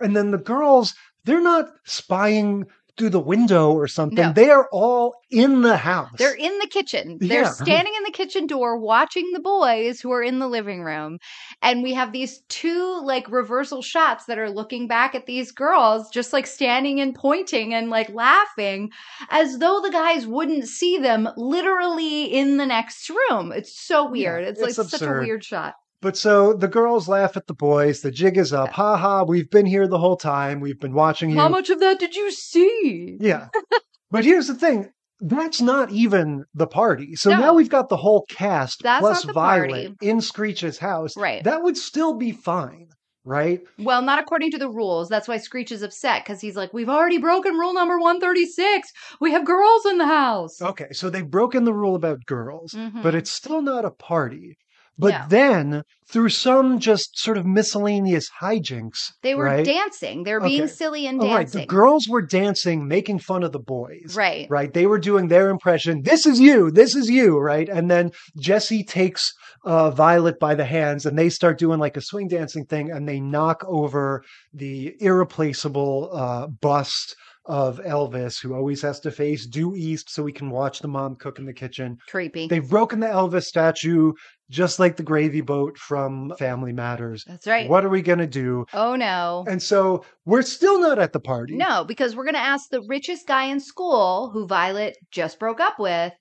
[0.00, 4.24] and then the girls, they're not spying through the window or something.
[4.26, 4.32] No.
[4.32, 6.12] They are all in the house.
[6.16, 7.18] They're in the kitchen.
[7.20, 7.50] They're Yeah.
[7.50, 11.18] standing in the kitchen door watching the boys who are in the living room.
[11.60, 16.08] And we have these two like reversal shots that are looking back at these girls,
[16.10, 18.90] just like standing and pointing and like laughing
[19.28, 23.50] as though the guys wouldn't see them literally in the next room.
[23.50, 24.44] It's so weird.
[24.44, 25.74] it's, it's like such a weird shot.
[26.04, 28.02] But so the girls laugh at the boys.
[28.02, 28.68] The jig is up.
[28.72, 30.60] Ha ha, we've been here the whole time.
[30.60, 31.36] We've been watching you.
[31.36, 33.16] How much of that did you see?
[33.18, 33.48] Yeah.
[34.10, 34.90] but here's the thing.
[35.20, 37.16] That's not even the party.
[37.16, 37.38] So No.
[37.40, 39.94] now we've got the whole cast That's plus Violet party.
[40.02, 41.16] in Screech's house.
[41.16, 41.42] Right.
[41.42, 42.88] That would still be fine.
[43.24, 43.62] right?
[43.78, 45.08] Well, not according to the rules.
[45.08, 48.90] That's why Screech is upset because he's like, we've already broken rule number 136.
[49.22, 50.60] We have girls in the house.
[50.60, 53.02] Okay, so they've broken the rule about girls, Mhm.
[53.02, 54.58] but it's still not a party.
[54.98, 59.64] But then, through some just sort of miscellaneous hijinks, They were right?
[59.64, 60.22] dancing.
[60.22, 61.38] They were being silly and Oh, right.
[61.38, 61.62] dancing.
[61.62, 64.14] The girls were dancing, making fun of the boys.
[64.14, 64.46] Right.
[64.48, 64.72] Right.
[64.72, 66.02] They were doing their impression.
[66.02, 66.70] This is you.
[66.70, 67.38] This is you.
[67.38, 67.68] Right.
[67.68, 69.32] And then Jessie takes
[69.64, 73.08] uh, Violet by the hands and they start doing like a swing dancing thing and
[73.08, 79.74] they knock over the irreplaceable uh, bust of Elvis, who always has to face due
[79.74, 81.98] east so we can watch the mom cook in the kitchen.
[82.08, 82.46] Creepy.
[82.46, 84.12] They've broken the Elvis statue,
[84.50, 87.24] just like the gravy boat from Family Matters.
[87.26, 87.68] That's right.
[87.68, 88.66] What are we going to do?
[88.72, 89.44] Oh no.
[89.48, 91.56] And so we're still not at the party.
[91.56, 95.60] No, because we're going to ask the richest guy in school who Violet just broke
[95.60, 96.12] up with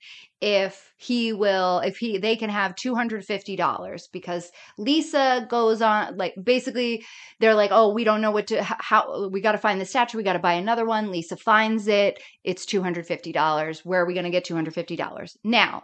[0.41, 7.05] if he will if he they can have $250 because Lisa goes on like basically
[7.39, 10.17] they're like, "Oh, we don't know what to how we got to find the statue,
[10.17, 12.19] we got to buy another one." Lisa finds it.
[12.43, 13.85] It's $250.
[13.85, 15.37] Where are we going to get $250?
[15.45, 15.83] Now,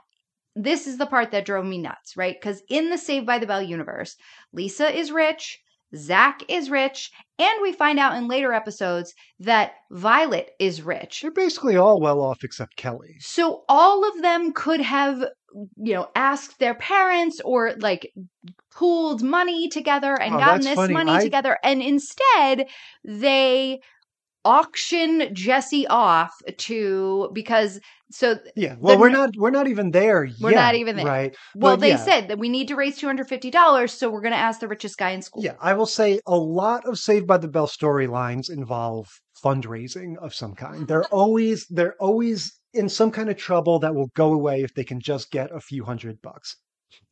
[0.55, 2.35] this is the part that drove me nuts, right?
[2.39, 4.15] Because in the Saved by the Bell universe,
[4.53, 5.59] Lisa is rich,
[5.95, 11.21] Zach is rich, and we find out in later episodes that Violet is rich.
[11.21, 13.15] They're basically all well off except Kelly.
[13.19, 15.19] So all of them could have,
[15.77, 18.11] you know, asked their parents or like
[18.71, 20.93] pooled money together and Oh, gotten this funny.
[20.93, 21.57] money I- together.
[21.63, 22.67] And instead,
[23.03, 23.79] they
[24.45, 27.79] auction Jessie off to because
[28.11, 28.75] so Yeah.
[28.79, 31.05] Well, the- we're not we're not even there We're yet, not even there.
[31.05, 31.35] Right.
[31.55, 31.97] well But they yeah.
[31.97, 35.11] said that we need to raise $250 so we're going to ask the richest guy
[35.11, 39.07] in school Yeah, I will say a lot of Saved by the Bell storylines involve
[39.43, 40.87] fundraising of some kind.
[40.87, 44.83] They're always they're always in some kind of trouble that will go away if they
[44.83, 46.55] can just get a few hundred bucks.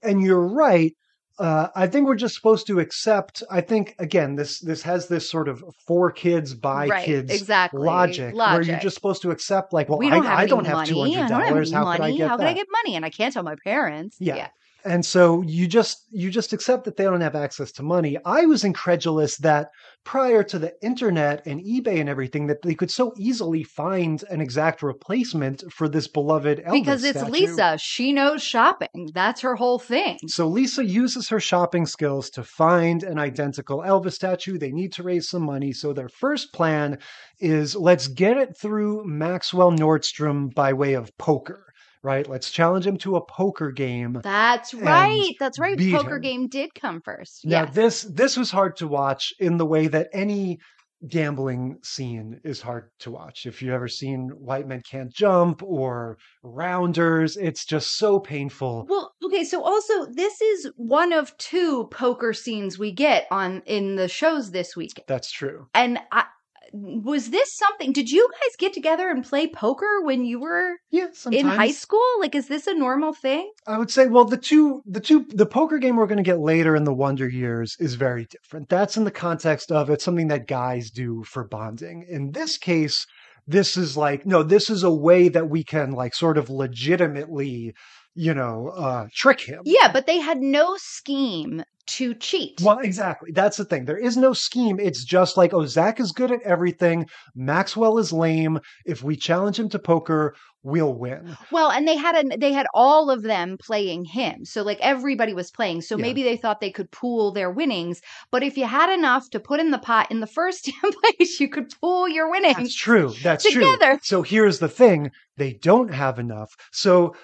[0.01, 0.93] And you're right.
[1.39, 3.43] Uh, I think we're just supposed to accept.
[3.51, 7.85] I think again, this this has this sort of for kids by Right, kids exactly.
[7.85, 10.65] logic, where you're just supposed to accept like, well, we don't I, have I don't
[10.65, 10.89] have money.
[10.89, 11.71] two hundred I don't have dollars.
[11.71, 12.17] How could I money.
[12.17, 12.43] get How that?
[12.43, 12.95] could I get money?
[12.95, 14.17] And I can't tell my parents.
[14.19, 14.47] Yeah.
[14.85, 18.17] And so you just you just accept that they don't have access to money.
[18.25, 19.69] I was incredulous that
[20.03, 24.39] prior to the internet and eBay and everything that they could so easily find an
[24.39, 27.31] exact replacement for this beloved Elvis because it's statue.
[27.31, 27.77] Lisa.
[27.77, 29.09] She knows shopping.
[29.13, 30.17] That's her whole thing.
[30.27, 34.57] So Lisa uses her shopping skills to find an identical Elvis statue.
[34.57, 35.73] They need to raise some money.
[35.73, 36.99] So their first plan
[37.39, 41.66] is let's get it through Maxwell Nerdstrom by way of poker,
[42.07, 42.27] right?
[42.27, 44.21] Let's challenge him to a poker game.
[44.23, 45.33] That's right.
[45.41, 45.77] That's right.
[45.77, 46.21] Poker him.
[46.21, 47.45] game did come first.
[47.45, 47.75] Now yes.
[47.75, 50.59] this this was hard to watch in the way that any
[51.05, 53.45] gambling scene is hard to watch.
[53.45, 58.85] If you've ever seen White Men Can't Jump or Rounders, it's just so painful.
[58.89, 63.97] Well, okay, so also this is one of two poker scenes we get on in
[63.97, 65.03] the shows this week.
[65.07, 65.67] That's true.
[65.73, 66.23] And I
[66.73, 71.07] was this something did you guys get together and play poker when you were Yeah,
[71.31, 72.05] in high school?
[72.19, 73.51] Like is this a normal thing?
[73.65, 76.39] I would say, well, the two, the two, the poker game we're going to get
[76.39, 78.69] later in the Wonder Years is very different.
[78.69, 82.05] That's in the context of it's something that guys do for bonding.
[82.07, 83.05] In this case,
[83.47, 87.73] this is like, no, this is a way that we can like sort of legitimately,
[88.17, 89.61] you know, uh, trick him.
[89.65, 92.59] Yeah, but they had no scheme to cheat.
[92.61, 93.31] Well, exactly.
[93.31, 93.85] That's the thing.
[93.85, 94.77] There is no scheme.
[94.79, 97.05] It's just like, oh, Zach is good at everything.
[97.35, 98.59] Maxwell is lame.
[98.85, 101.37] If we challenge him to poker, we'll win.
[101.49, 104.43] Well, and they had a they had all of them playing him.
[104.43, 105.81] So like everybody was playing.
[105.81, 106.01] So Yeah.
[106.01, 108.01] maybe they thought they could pool their winnings.
[108.31, 111.47] But if you had enough to put in the pot in the first place, you
[111.47, 112.57] could pool your winnings.
[112.57, 113.13] That's true.
[113.23, 113.91] That's Together.
[113.91, 113.99] true.
[114.03, 116.49] So here's the thing: they don't have enough.
[116.73, 117.15] So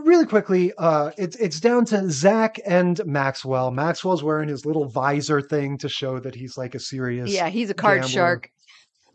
[0.00, 3.70] really quickly, uh, it's it's down to Zach and Maxwell.
[3.70, 7.30] Maxwell's wearing his little visor thing to show that he's like a serious.
[7.30, 8.12] Yeah, he's a card gambler.
[8.12, 8.50] shark.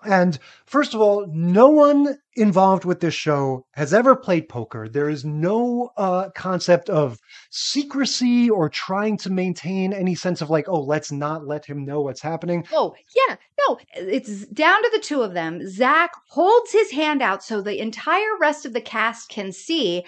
[0.06, 4.88] And first of all, no one involved with this show has ever played poker.
[4.88, 7.18] There is no uh, concept of
[7.50, 12.02] secrecy or trying to maintain any sense of like, oh, let's not let him know
[12.02, 12.66] what's happening.
[12.72, 12.94] Oh,
[13.28, 13.36] yeah.
[13.68, 15.68] No, it's down to the two of them.
[15.68, 20.06] Zach holds his hand out so the entire rest of the cast can see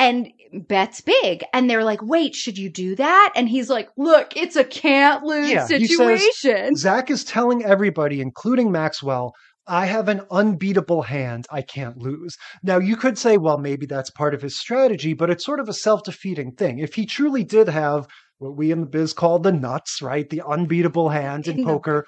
[0.00, 0.32] and
[0.66, 1.44] bets big.
[1.52, 3.32] And they're like, wait, should you do that?
[3.36, 6.74] And he's like, look, it's a can't lose Yeah, he says- situation.
[6.74, 9.32] Zach is telling everybody, including Maxwell,
[9.68, 12.34] I have an unbeatable hand I can't lose.
[12.64, 15.68] Now, you could say, well, maybe that's part of his strategy, but it's sort of
[15.68, 16.78] a self defeating thing.
[16.78, 18.06] If he truly did have
[18.38, 20.28] what we in the biz call the nuts, right?
[20.28, 22.06] The unbeatable hand In poker,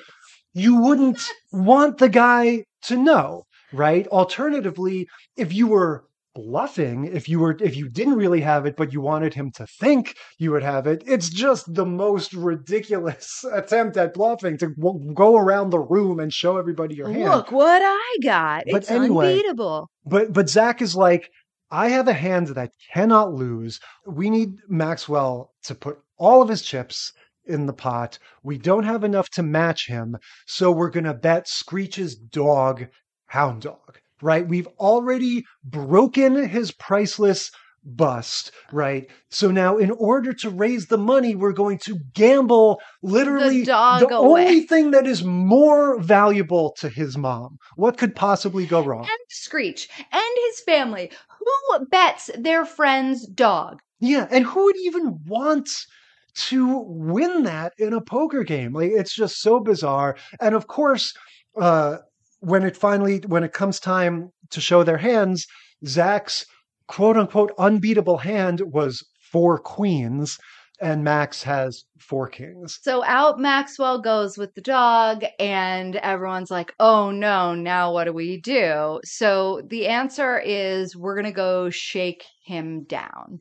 [0.54, 1.20] you wouldn't
[1.52, 4.08] want the guy to know, right?
[4.08, 8.92] Alternatively, if you were bluffing if you were if you didn't really have it but
[8.92, 13.96] you wanted him to think you would have it it's just the most ridiculous attempt
[13.98, 17.82] at bluffing to w- go around the room and show everybody your hand Look what
[17.84, 18.64] I got.
[18.70, 19.88] But it's anyway- unbeatable.
[20.06, 21.28] but but Zach is like,
[21.70, 23.80] I have a hand that cannot lose.
[24.06, 27.12] We need Maxwell to put all of his chips
[27.46, 28.18] in the pot.
[28.42, 32.86] We don't have enough to match him, so we're gonna bet Screech's dog,
[33.26, 33.98] Hound Dog.
[34.22, 34.46] Right?
[34.46, 37.50] We've already broken his priceless
[37.84, 39.10] bust, right?
[39.30, 44.14] So now in order to raise the money, we're going to gamble literally dog the
[44.14, 44.42] away.
[44.42, 47.58] only thing that is more valuable to his mom.
[47.76, 49.00] What could possibly go wrong?
[49.00, 51.10] And Screech and his family.
[51.40, 53.80] Who bets their friend's dog?
[54.00, 55.68] Yeah, and who would even want
[56.34, 58.72] to win that in a poker game?
[58.72, 60.16] Like it's just so bizarre.
[60.40, 61.14] And of course,
[61.60, 61.98] uh
[62.42, 65.46] when it finally when it comes time to show their hands,
[65.86, 66.44] Zach's
[66.88, 70.38] quote unquote unbeatable hand was four queens,
[70.80, 72.80] and Max has four kings.
[72.82, 78.12] So out Maxwell goes with the dog, and everyone's like, oh no, now what do
[78.12, 79.00] we do?
[79.04, 83.40] So the answer is we're going to go shake him down.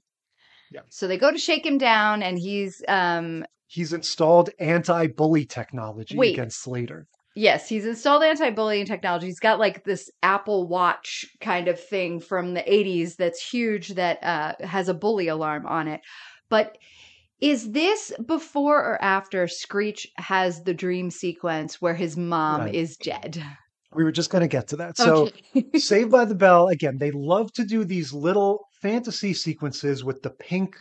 [0.71, 0.81] Yeah.
[0.89, 6.33] So they go to shake him down, and he's, um, He's installed anti-bully technology Wait.
[6.33, 7.07] against Slater.
[7.35, 9.27] Yes, he's installed anti bullying technology.
[9.27, 14.23] He's got like this Apple Watch kind of thing from the 80s that's huge that
[14.23, 16.01] uh, has a bully alarm on it.
[16.49, 16.77] But
[17.39, 22.75] is this before or after Screech has the dream sequence where his mom Right.
[22.75, 23.43] is dead?
[23.93, 24.97] We were just going to get to that.
[24.97, 25.71] So Okay.
[25.79, 30.29] Saved by the Bell, again, they love to do these little fantasy sequences with the
[30.29, 30.75] pink,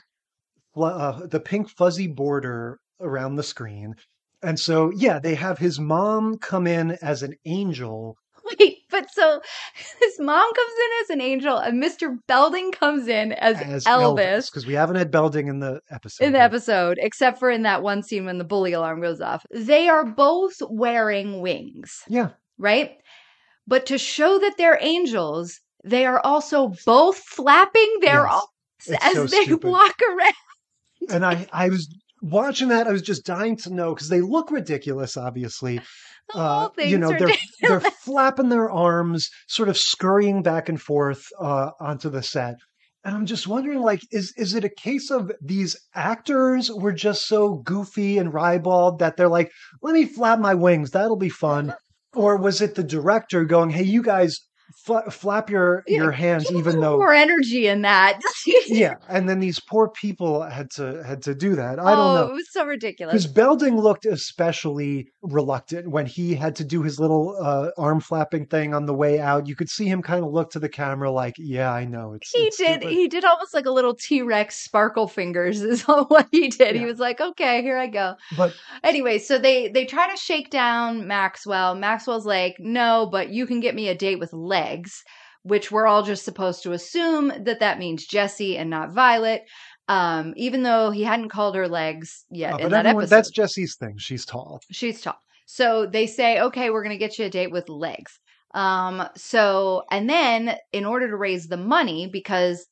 [0.76, 3.94] uh, the pink fuzzy border around the screen.
[4.42, 8.16] And so, yeah, they have his mom come in as an angel.
[8.58, 9.40] Wait, but so
[10.00, 12.16] his mom comes in as an angel and Mr.
[12.26, 14.50] Belding comes in as, As Elvis.
[14.50, 16.24] because we haven't had Belding in the episode.
[16.24, 19.44] in the episode, except for in that one scene when the bully alarm goes off.
[19.50, 22.92] They are both wearing wings, Yeah, right?
[23.66, 28.32] But to show that they're angels, they are also both flapping their Yes.
[28.32, 28.46] arms
[28.86, 29.68] It's as so they stupid.
[29.70, 30.34] walk around.
[31.10, 31.88] and I, I was
[32.22, 32.86] watching that.
[32.86, 35.80] I was just dying to know because they look ridiculous, obviously.
[36.34, 41.70] Uh, you know, they're they're flapping their arms, sort of scurrying back and forth uh,
[41.80, 42.54] onto the set.
[43.02, 47.26] And I'm just wondering, like, is is it a case of these actors were just
[47.26, 49.50] so goofy and ribald that they're like,
[49.82, 51.74] let me flap my wings, that'll be fun,
[52.14, 54.40] or was it the director going, hey, you guys
[54.74, 58.20] fla- flap your Yeah, your hands, even though more energy in that.
[58.66, 61.78] yeah, and then these poor people had to had to do that.
[61.78, 62.26] I don't oh, know.
[62.28, 63.12] it was so ridiculous.
[63.12, 68.46] Because Belding looked especially reluctant when he had to do his little uh, arm flapping
[68.46, 69.46] thing on the way out.
[69.46, 72.30] You could see him kind of look to the camera like, "Yeah, I know it's."
[72.30, 72.80] He it's did.
[72.80, 75.60] stupid." He did almost like a little T Rex sparkle fingers.
[75.70, 76.76] Is what he did.
[76.76, 80.50] He was like, "Okay, here I go." But Anyway, so they they try to shake
[80.50, 81.74] down Maxwell.
[81.74, 85.04] Maxwell's like, "No, but you can get me a date with legs,"
[85.42, 89.44] which we're all just supposed to assume that that means Jessie and not Violet.
[89.90, 93.16] Um, even though he hadn't called her legs yet uh, in but that everyone, episode.
[93.16, 93.96] that's Jessie's thing.
[93.98, 94.60] She's tall.
[94.70, 95.18] She's tall.
[95.46, 98.20] So they say, okay, we're going to get you a date with legs.
[98.54, 102.66] Um, so, and then in order to raise the money, because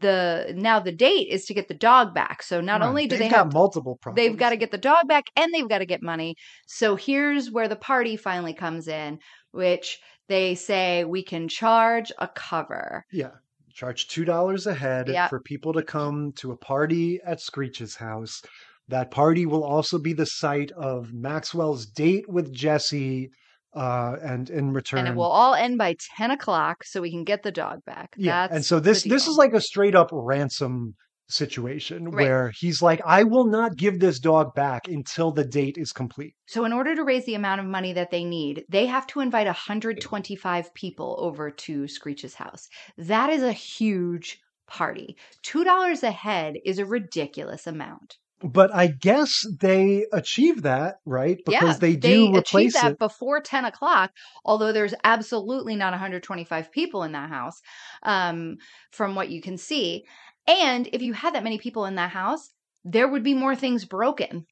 [0.00, 2.42] the, now the date is to get the dog back.
[2.42, 2.88] So not Right.
[2.88, 4.16] only do They've they got have, multiple problems.
[4.28, 6.36] they've got to get the dog back and they've got to get money.
[6.66, 9.18] So here's where the party finally comes in,
[9.52, 13.06] which they say we can charge a cover.
[13.12, 13.30] yeah.
[13.74, 15.28] Charge two dollars a head Yeah.
[15.28, 18.40] for people to come to a party at Screech's house.
[18.88, 23.30] That party will also be the site of Maxwell's date with Jessie,
[23.74, 27.24] uh, and in return, And it will all end by 10 o'clock so we can
[27.24, 28.14] get the dog back.
[28.16, 30.94] Yeah, That's and so this this is like a straight up ransom
[31.28, 32.22] situation Right.
[32.22, 36.34] where he's like, I will not give this dog back until the date is complete.
[36.46, 39.20] So, in order to raise the amount of money that they need, they have to
[39.20, 42.68] invite 125 people over to Screech's house.
[42.96, 45.16] That is a huge party.
[45.42, 48.18] $2 a head is a ridiculous amount.
[48.42, 51.38] But I guess they achieve that, right?
[51.44, 52.98] Because yeah, they do achieve replace that it.
[52.98, 54.12] before 10 o'clock,
[54.44, 57.60] although there's absolutely not 125 people in that house,
[58.02, 58.56] um,
[58.90, 60.04] from what you can see.
[60.46, 62.50] And if you had that many people in that house,
[62.84, 64.46] there would be more things broken.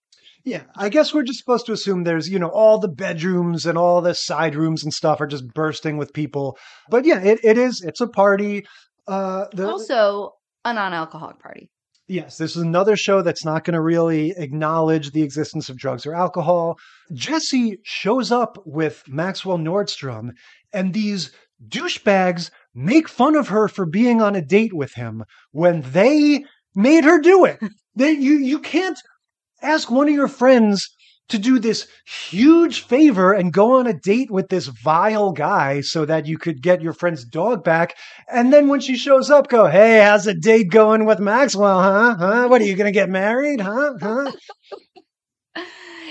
[0.44, 3.78] Yeah, I guess we're just supposed to assume there's, you know, all the bedrooms and
[3.78, 6.58] all the side rooms and stuff are just bursting with people.
[6.88, 7.80] But yeah, it, it is.
[7.86, 8.66] It's a party.
[9.06, 10.32] Uh, the, Also,
[10.64, 11.70] a non alcoholic party.
[12.08, 16.04] Yes, this is another show that's not going to really acknowledge the existence of drugs
[16.04, 16.76] or alcohol.
[17.12, 20.30] Jessie shows up with Maxwell Nerdstrom,
[20.72, 21.30] and these
[21.68, 26.44] douchebags make fun of her for being on a date with him when they
[26.74, 27.60] made her do it.
[27.94, 28.98] They, you, you can't
[29.60, 30.88] ask one of your friends
[31.28, 36.06] to do this huge favor and go on a date with this vile guy so
[36.06, 37.94] that you could get your friend's dog back.
[38.32, 41.82] And then when she shows up, go, Hey, how's the date going with Maxwell?
[41.82, 42.16] Huh?
[42.18, 42.48] Huh?
[42.48, 43.60] What are you going to get married?
[43.60, 43.94] Huh?
[44.00, 44.32] Huh?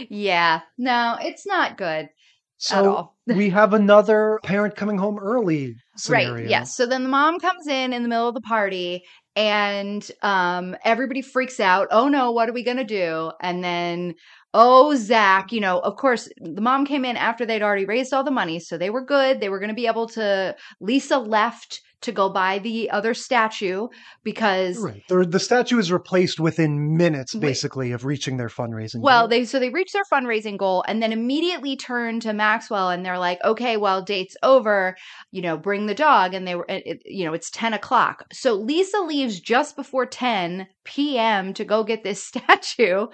[0.10, 0.62] Yeah.
[0.80, 2.10] No, it's not good.
[2.62, 6.34] So we have another parent coming home early scenario.
[6.34, 6.50] Right.
[6.50, 6.76] Yes.
[6.76, 9.04] So then the mom comes in in the middle of the party
[9.36, 11.88] and um everybody freaks out.
[11.92, 13.32] Oh no, what are we going to do?
[13.42, 14.14] And then
[14.54, 18.24] oh Zach, you know, of course the mom came in after they'd already raised all
[18.24, 19.40] the money, so they were good.
[19.40, 23.88] They were going to be able to Lisa left to go buy the other statue
[24.24, 25.04] because Right.
[25.08, 27.42] The, the statue is replaced within minutes, Wait.
[27.42, 29.02] basically, of reaching their fundraising.
[29.02, 29.28] Well, goal.
[29.30, 33.20] they so they reach their fundraising goal and then immediately turn to Maxwell and they're
[33.20, 34.96] like, okay, well, date's over.
[35.32, 36.34] You know, bring the dog.
[36.34, 38.26] And they were, it, it- you know, it's ten o'clock.
[38.32, 41.54] So Lisa leaves just before ten p.m.
[41.54, 43.08] to go get this statue.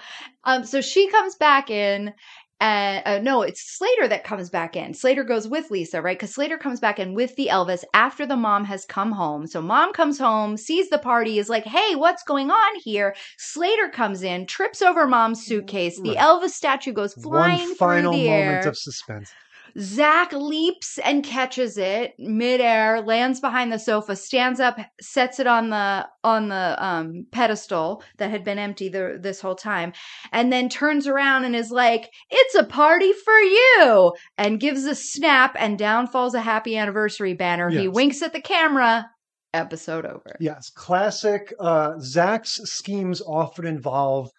[0.44, 2.14] Um, so she comes back in.
[2.60, 4.94] And uh, no, it's Slater that comes back in.
[4.94, 6.18] Slater goes with Lisa, right?
[6.18, 9.46] Because Slater comes back in with the Elvis after the mom has come home.
[9.46, 13.90] So mom comes home, sees the party, is like, "Hey, what's going on here?" Slater
[13.90, 16.00] comes in, trips over mom's suitcase.
[16.02, 16.18] The Right.
[16.18, 18.70] Elvis statue goes flying one final through the moment air.
[18.70, 19.32] of suspense.
[19.80, 25.70] Zach leaps and catches it midair, lands behind the sofa, stands up, sets it on
[25.70, 29.94] the on the um, pedestal that had been empty the, this whole time,
[30.32, 34.96] and then turns around and is like, "It's a party for you!" and gives a
[34.96, 37.70] snap, and down falls a happy anniversary banner.
[37.70, 39.10] He winks at the camera.
[39.54, 40.36] Episode over.
[40.40, 41.54] Yes, classic.
[41.60, 44.30] Uh, Zach's schemes often involve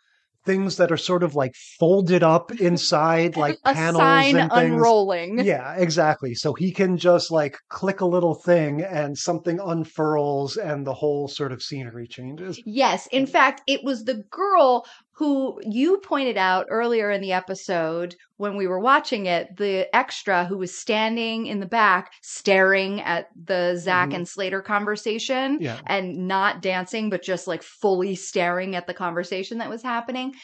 [0.48, 4.72] things that are sort of like folded up inside, like A panels sign and things.
[4.72, 5.44] unrolling.
[5.44, 6.34] Yeah, exactly.
[6.34, 11.28] So he can just like click a little thing and something unfurls and the whole
[11.28, 12.60] sort of scenery changes.
[12.64, 13.06] Yes.
[13.12, 14.86] In fact, it was the girl
[15.18, 20.44] who you pointed out earlier in the episode when we were watching it, the extra
[20.44, 24.14] who was standing in the back staring at the Zach Mhm.
[24.14, 25.78] and Slater conversation Yeah.
[25.86, 30.34] and not dancing, but just like fully staring at the conversation that was happening.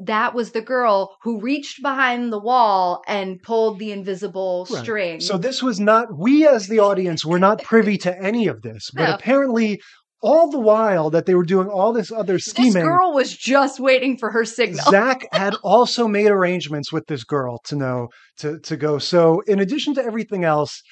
[0.00, 4.82] That was the girl who reached behind the wall and pulled the invisible Right.
[4.82, 5.20] string.
[5.20, 8.90] So this was not, we as the audience were not privy to any of this,
[8.94, 9.14] but No.
[9.14, 9.80] apparently
[10.20, 12.72] all the while that they were doing all this other scheming.
[12.72, 14.84] this girl was just waiting for her signal.
[14.90, 18.08] Zach had also made arrangements with this girl to know
[18.38, 18.98] to to go.
[18.98, 20.82] So in addition to everything else,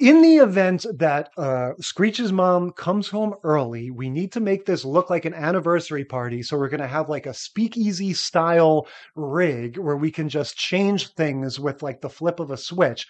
[0.00, 4.82] in the event that uh, Screech's mom comes home early, we need to make this
[4.82, 6.42] look like an anniversary party.
[6.42, 11.08] So we're going to have like a speakeasy style rig where we can just change
[11.08, 13.06] things with like the flip of a switch.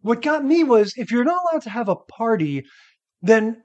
[0.00, 2.64] What got me was if you're not allowed to have a party,
[3.20, 3.62] then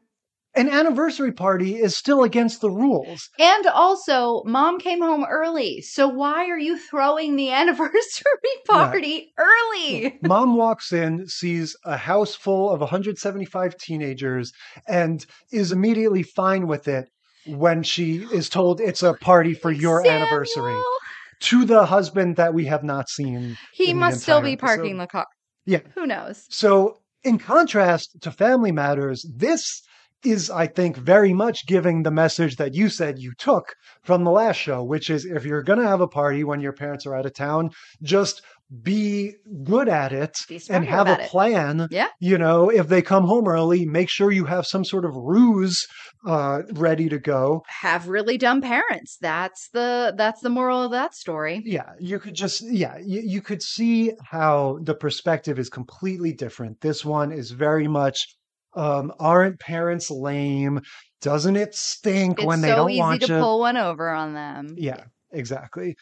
[0.55, 3.29] an anniversary party is still against the rules.
[3.39, 5.81] And also, mom came home early.
[5.81, 8.33] So why are you throwing the anniversary
[8.67, 10.17] party early?
[10.21, 14.51] Mom walks in, sees a house full of 175 teenagers,
[14.87, 17.09] and is immediately fine with it
[17.47, 20.75] when she is told it's a party for your anniversary.
[21.41, 23.57] To the husband that we have not seen.
[23.73, 25.01] He must still be parking episode.
[25.01, 25.27] the car.
[25.65, 25.79] Yeah.
[25.93, 26.45] Who knows?
[26.49, 29.81] So, in contrast to Family Matters, this
[30.25, 34.31] is, I think, very much giving the message that you said you took from the
[34.31, 37.15] last show, which is if you're going to have a party when your parents are
[37.15, 37.69] out of town,
[38.01, 38.41] just
[38.81, 40.35] be good at it
[40.69, 41.29] and have a it.
[41.29, 41.87] plan.
[41.91, 42.07] Yeah.
[42.19, 45.85] You know, if they come home early, make sure you have some sort of ruse
[46.25, 47.61] uh, ready to go.
[47.81, 49.17] Have really dumb parents.
[49.21, 51.61] That's the that's the moral of that story.
[51.63, 56.81] Yeah, you could just yeah, you, you could see how the perspective is completely different.
[56.81, 58.35] This one is very much
[58.75, 60.81] um aren't parents lame?
[61.21, 63.39] Doesn't it stink It's when they so don't easy want to you?
[63.39, 64.75] pull one over on them.
[64.77, 65.95] Yeah, exactly.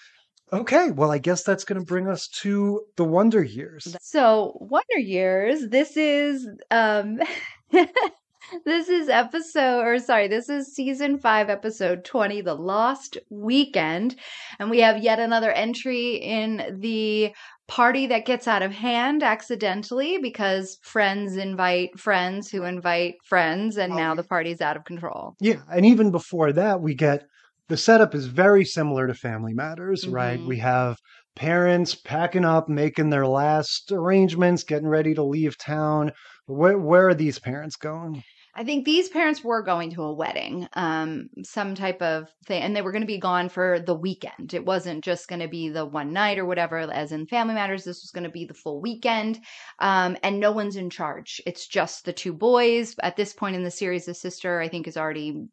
[0.53, 3.99] Okay, well I guess that's going to bring us to the Wonder Years.
[4.01, 7.19] So, Wonder Years, this is um
[8.65, 14.15] this is episode or sorry, this is season 5 episode 20, The Lost Weekend,
[14.59, 17.34] and we have yet another entry in the
[17.68, 23.95] party that gets out of hand accidentally because friends invite friends who invite friends and
[23.95, 25.36] now the party's out of control.
[25.39, 27.26] Yeah, and even before that, we get
[27.70, 30.39] the setup is very similar to Family Matters, right?
[30.39, 30.47] Mhm.
[30.47, 30.97] We have
[31.36, 36.11] parents packing up, making their last arrangements, getting ready to leave town.
[36.45, 38.24] Where, where are these parents going?
[38.56, 42.76] I think these parents were going to a wedding, um, some type of thing, and
[42.76, 44.54] they were going to be gone for the weekend.
[44.54, 47.84] It wasn't just going to be the one night or whatever, as in Family Matters.
[47.84, 49.39] This was going to be the full weekend,
[49.80, 51.41] um, and no one's in charge.
[51.47, 52.95] It's just the two boys.
[53.01, 55.47] At this point in the series, the sister, I think, is already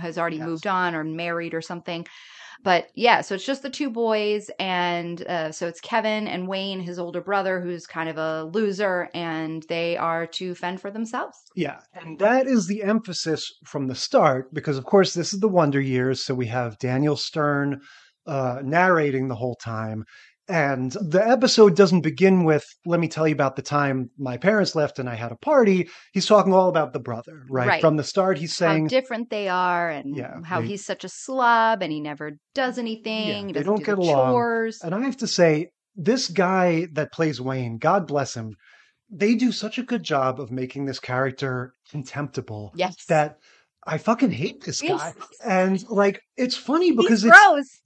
[0.00, 0.46] has already Yes.
[0.46, 2.06] moved on or married or something.
[2.62, 6.80] But yeah, so it's just the two boys, and uh, so it's Kevin and Wayne,
[6.80, 11.36] his older brother, who's kind of a loser, and they are to fend for themselves.
[11.54, 15.48] Yeah, and that is the emphasis from the start because, of course, this is the
[15.48, 16.24] Wonder Years.
[16.24, 17.80] So we have Daniel Stern
[18.26, 20.04] uh, narrating the whole time.
[20.46, 24.74] And the episode doesn't begin with, let me tell you about the time my parents
[24.74, 25.88] left and I had a party.
[26.12, 27.66] He's talking all about the brother, right?
[27.66, 27.80] Right.
[27.80, 31.02] From the start, he's saying, how different they are, and Yeah, how they- he's such
[31.02, 33.28] a slob, and he never does anything.
[33.28, 34.32] Yeah, he they don't do get the along.
[34.32, 34.80] chores.
[34.82, 38.54] And I have to say, this guy that plays Wayne, God bless him,
[39.14, 42.96] they do such a good job of making this character contemptible Yes.
[43.06, 43.38] that
[43.86, 45.12] I fucking hate this guy.
[45.44, 47.38] And like, it's funny because He's it's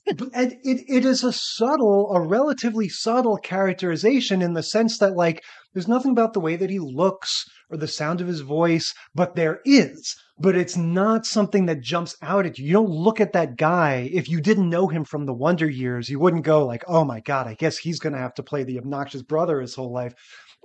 [0.06, 0.30] gross.
[0.32, 5.42] and it, it is a subtle, a relatively subtle characterization in the sense that like
[5.74, 9.34] there's nothing about the way that he looks or the sound of his voice, but
[9.34, 10.16] there is.
[10.38, 12.66] But it's not something that jumps out at you.
[12.66, 14.08] You don't look at that guy.
[14.12, 17.18] If you didn't know him from the Wonder Years, you wouldn't go like, oh my
[17.20, 20.14] God, I guess he's going to have to play the obnoxious brother his whole life.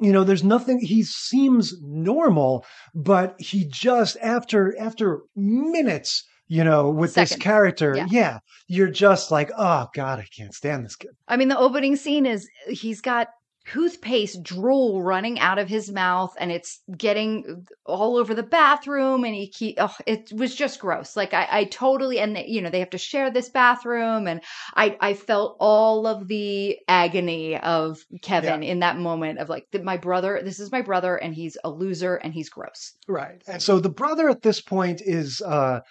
[0.02, 2.66] You know, there's nothing, he seems normal,
[2.96, 8.08] but he just, after, after minutes, you know, with this character, Yeah.
[8.10, 11.12] yeah, you're just like, oh God, I can't stand this kid.
[11.28, 13.30] I mean, the opening scene is he's got
[13.66, 19.34] toothpaste drool running out of his mouth and it's getting all over the bathroom and
[19.34, 21.16] he keep oh, it was just gross.
[21.16, 24.42] Like i, I totally and they, you know they have to share this bathroom and
[24.76, 29.98] i i felt all of the agony of kevin in that moment of like my
[29.98, 32.94] brother this is my brother and he's a loser and he's gross.
[33.08, 33.42] Right.
[33.48, 35.82] And so the brother at this point is uh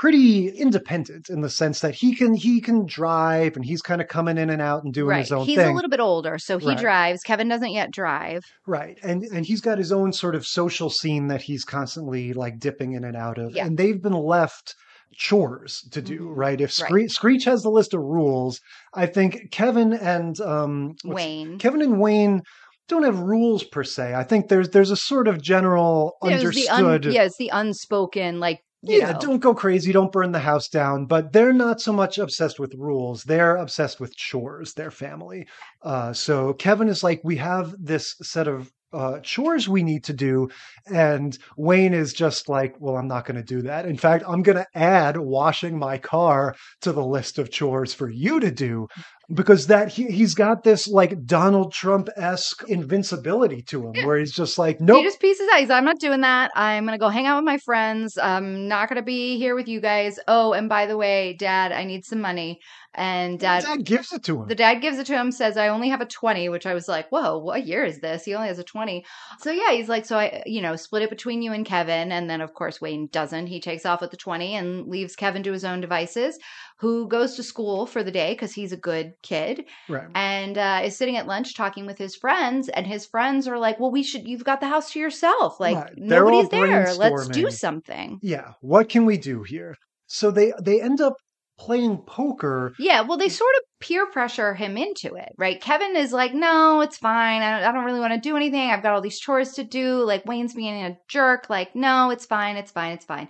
[0.00, 4.08] pretty independent in the sense that he can he can drive and he's kind of
[4.08, 5.66] coming in and out and doing right his own he's thing.
[5.66, 6.78] He's a little bit older so he Right.
[6.78, 8.96] drives kevin doesn't yet drive Right.
[9.02, 12.94] And and he's got his own sort of social scene that he's constantly like dipping
[12.94, 13.54] in and out of.
[13.54, 13.66] Yeah.
[13.66, 14.74] And they've been left
[15.14, 16.36] chores to do, Mhm.
[16.36, 16.60] right?
[16.62, 17.10] If Right.
[17.10, 18.58] Screech, has the list of rules,
[18.94, 22.40] I think Kevin and um wayne Kevin and Wayne
[22.88, 24.14] don't have rules per se.
[24.14, 27.36] I think there's there's a sort of general Yeah, it's the un- understood yeah it's
[27.36, 31.06] the unspoken like yeah, know, don't go crazy, don't burn the house down.
[31.06, 33.24] But they're not so much obsessed with rules.
[33.24, 35.46] They're obsessed with chores, their family.
[35.82, 40.12] Uh, so Kevin is like, we have this set of uh, chores we need to
[40.12, 40.48] do.
[40.86, 43.86] And Wayne is just like, well, I'm not going to do that.
[43.86, 48.08] In fact, I'm going to add washing my car to the list of chores for
[48.08, 48.88] you to do
[49.32, 54.32] because that he, he's got this like Donald Trump esque invincibility to him where he's
[54.32, 54.98] just like, nope.
[54.98, 55.60] He just pieces out.
[55.60, 56.50] He's like, I'm not doing that.
[56.54, 58.18] I'm gonna go hang out with my friends.
[58.18, 60.18] I'm not gonna be here with you guys.
[60.26, 62.60] Oh, and by the way, Dad, I need some money.
[62.92, 64.48] And Dad, Dad gives it to him.
[64.48, 65.30] the dad gives it to him.
[65.30, 68.24] Says, I only have a twenty, which I was like, whoa, what year is this?
[68.24, 69.04] He only has a twenty.
[69.38, 72.10] So yeah, he's like, so I, you know, split it between you and Kevin.
[72.10, 73.46] And then of course Wayne doesn't.
[73.46, 76.36] He takes off with the twenty and leaves Kevin to his own devices.
[76.80, 80.08] Who goes to school for the day because he's a good kid right.
[80.14, 83.78] and uh, is sitting at lunch talking with his friends and his friends are like
[83.78, 85.60] well we should you've got the house to yourself.
[85.60, 85.92] Like Right.
[85.96, 86.92] Nobody's there.
[86.94, 88.18] Let's do something.
[88.22, 88.52] Yeah.
[88.60, 89.76] What can we do here?
[90.06, 91.14] So they they end up
[91.58, 92.72] playing poker.
[92.78, 93.02] Yeah.
[93.02, 95.60] Well they sort of peer pressure him into it right?
[95.60, 97.42] Kevin is like no it's fine.
[97.42, 98.70] I don't, I don't really want to do anything.
[98.70, 100.02] I've got all these chores to do.
[100.02, 101.50] Like wayne's being a jerk.
[101.50, 102.56] Like no it's fine.
[102.56, 102.92] It's fine.
[102.92, 103.28] It's fine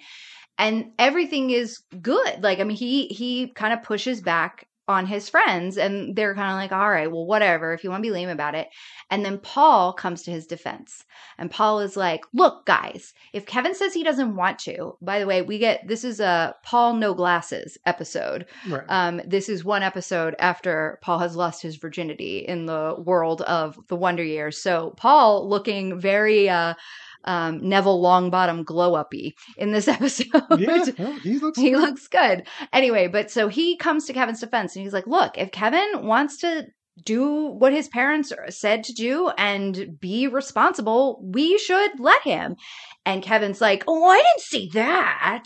[0.61, 2.42] and everything is good.
[2.42, 6.50] Like i mean he he kind of pushes back on his friends and they're kind
[6.50, 8.68] of like all right well whatever if you want to be lame about it.
[9.08, 11.04] And then paul comes to his defense
[11.38, 15.26] and paul is like look guys if kevin says he doesn't want to by the
[15.26, 18.46] way we get this is a paul no glasses episode.
[18.68, 18.82] Right.
[18.88, 23.78] Um, this is one episode after Paul has lost his virginity in the world of
[23.86, 24.61] the Wonder Years.
[24.61, 26.74] So Paul looking very uh,
[27.25, 30.27] um, Neville Longbottom glow uppy in this episode.
[30.59, 32.47] yeah well, he looks he looks good.
[32.73, 36.39] Anyway, but so he comes to Kevin's defense and he's like, "Look, if Kevin wants
[36.39, 36.66] to."
[37.03, 41.18] Do what his parents said to do and be responsible.
[41.23, 42.57] We should let him.
[43.07, 45.45] And Kevin's like, Oh, I didn't see that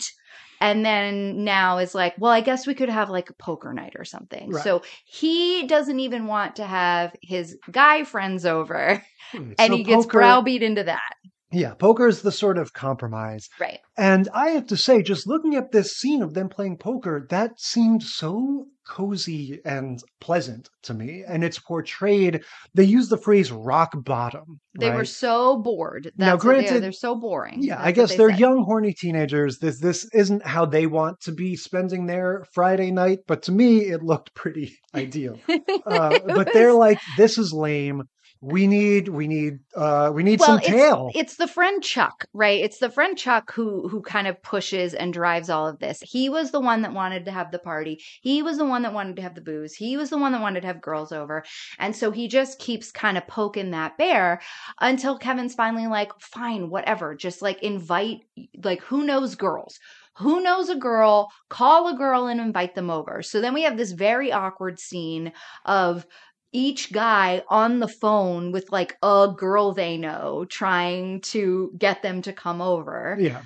[0.59, 3.93] and then now is like, well, I guess we could have like a poker night
[3.97, 4.49] or something.
[4.51, 4.63] Right.
[4.63, 9.01] So he doesn't even want to have his guy friends over,
[9.31, 11.13] Hmm, and so he gets poker- browbeat into that.
[11.51, 13.47] Yeah, poker is the sort of compromise.
[13.59, 13.79] Right.
[13.97, 17.59] And I have to say, just looking at this scene of them playing poker, that
[17.59, 21.23] seemed so cozy and pleasant to me.
[21.27, 22.43] And it's portrayed,
[22.73, 24.59] they use the phrase rock bottom.
[24.79, 26.05] They were so bored.
[26.05, 26.53] That's Now, what they are.
[26.61, 27.61] granted- they're so boring.
[27.63, 28.39] Yeah, That's I guess they they're said.
[28.39, 29.59] young, horny teenagers.
[29.59, 33.79] This this isn't how they want to be spending their Friday night, but to me,
[33.85, 35.39] it looked pretty ideal.
[35.85, 38.01] Uh, but they're like, "This is lame.
[38.45, 42.25] We need, we need, uh, we need well, some it's, tail." it's the friend Chuck,
[42.31, 42.63] right?
[42.63, 45.99] It's the friend Chuck who who kind of pushes and drives all of this.
[46.01, 48.03] He was the one that wanted to have the party.
[48.21, 49.73] He was the one that wanted to have the booze.
[49.73, 51.43] He was the one that wanted to have girls over.
[51.79, 54.41] And so he just keeps kind of poking that bear
[54.79, 57.15] until Kevin's finally like, "Fine, whatever.
[57.15, 58.21] Just like invite
[58.63, 59.79] like who knows girls."
[60.19, 61.29] Who knows a girl?
[61.49, 63.21] Call a girl and invite them over.
[63.21, 65.33] So then we have this very awkward scene
[65.65, 66.07] of
[66.55, 72.21] each guy on the phone with like a girl they know trying to get them
[72.23, 73.17] to come over.
[73.19, 73.41] yeah,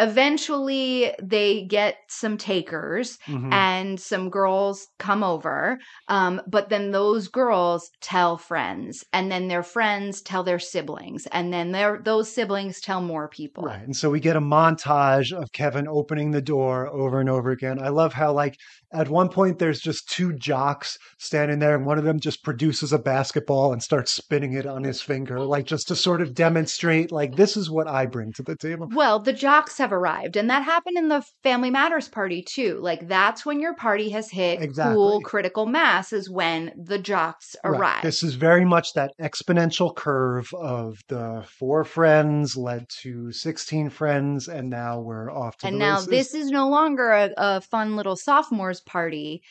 [0.00, 3.52] Eventually, they get some takers mhm.
[3.52, 5.80] and some girls come over.
[6.06, 11.52] Um, but then those girls tell friends, and then their friends tell their siblings, and
[11.52, 13.64] then their those siblings tell more people.
[13.64, 13.82] Right.
[13.82, 17.82] And so we get a montage of Kevin opening the door over and over again.
[17.82, 18.54] I love how, like,
[18.92, 22.92] at one point there's just two jocks standing there, and one of them just produces
[22.92, 27.12] a basketball and starts spinning it on his finger, like, just to sort of demonstrate,
[27.12, 28.88] like, this is what I bring to the table.
[28.92, 32.78] Well, the jocks have arrived, and that happened in the Family Matters party too.
[32.80, 34.94] Like that's when your party has hit Exactly.
[34.94, 37.78] cool critical mass is when the jocks Right.
[37.78, 38.02] arrive.
[38.02, 44.48] This is very much that exponential curve of the four friends led to 16 friends,
[44.48, 46.06] and now we're off to the and now races.
[46.08, 49.42] this is no longer a, a fun little sophomores party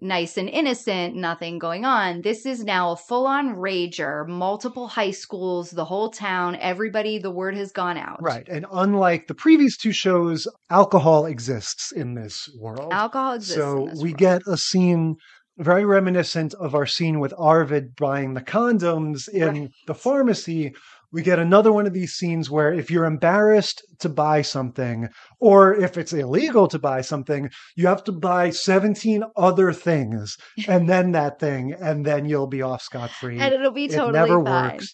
[0.00, 5.70] nice and innocent nothing going on this is now a full-on rager multiple high schools
[5.70, 8.48] the whole town everybody the word has gone out Right.
[8.48, 12.92] And unlike the previous two shows, alcohol exists in this world.
[12.92, 14.16] alcohol exists so we world.
[14.18, 15.14] get a scene
[15.58, 19.70] very reminiscent of our scene with Arvid buying the condoms in Right.
[19.86, 20.74] the pharmacy.
[21.14, 25.08] We get another one of these scenes where if you're embarrassed to buy something,
[25.38, 30.36] or if it's illegal to buy something, you have to buy 17 other things
[30.68, 33.38] and then that thing, and then you'll be off scot free.
[33.38, 34.72] and it'll be It totally never fine.
[34.72, 34.92] works.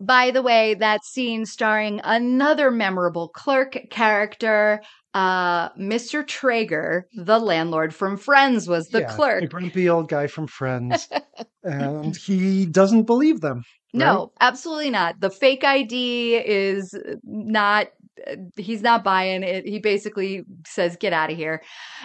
[0.00, 4.80] By the way, that scene starring another memorable clerk character,
[5.12, 6.24] uh, Mr.
[6.24, 9.50] Treeger, the landlord from Friends, was the Yeah, clerk.
[9.50, 11.08] Grumpy old guy from Friends.
[11.62, 13.64] and he doesn't believe them.
[13.94, 15.20] No, absolutely not.
[15.20, 17.88] The fake ID is not.
[18.56, 19.64] He's not buying it.
[19.66, 21.62] He basically says, "Get out of here,"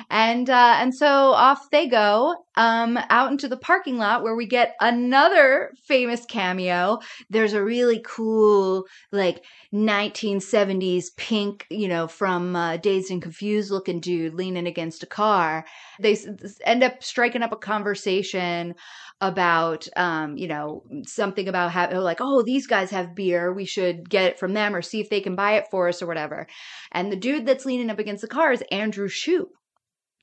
[0.09, 4.45] and uh, and so off they go um, out into the parking lot where we
[4.45, 6.99] get another famous cameo.
[7.29, 13.99] There's a really cool like 1970s pink, you know, from uh, Dazed and Confused looking
[13.99, 15.65] dude leaning against a car.
[15.99, 16.15] They
[16.63, 18.75] end up striking up a conversation
[19.23, 23.53] about um you know something about how like oh these guys have beer.
[23.53, 26.01] We should get it from them or see if they can buy it for us
[26.01, 26.45] or whatever.
[26.91, 29.47] And the dude that's leaning up against the car is andrew shue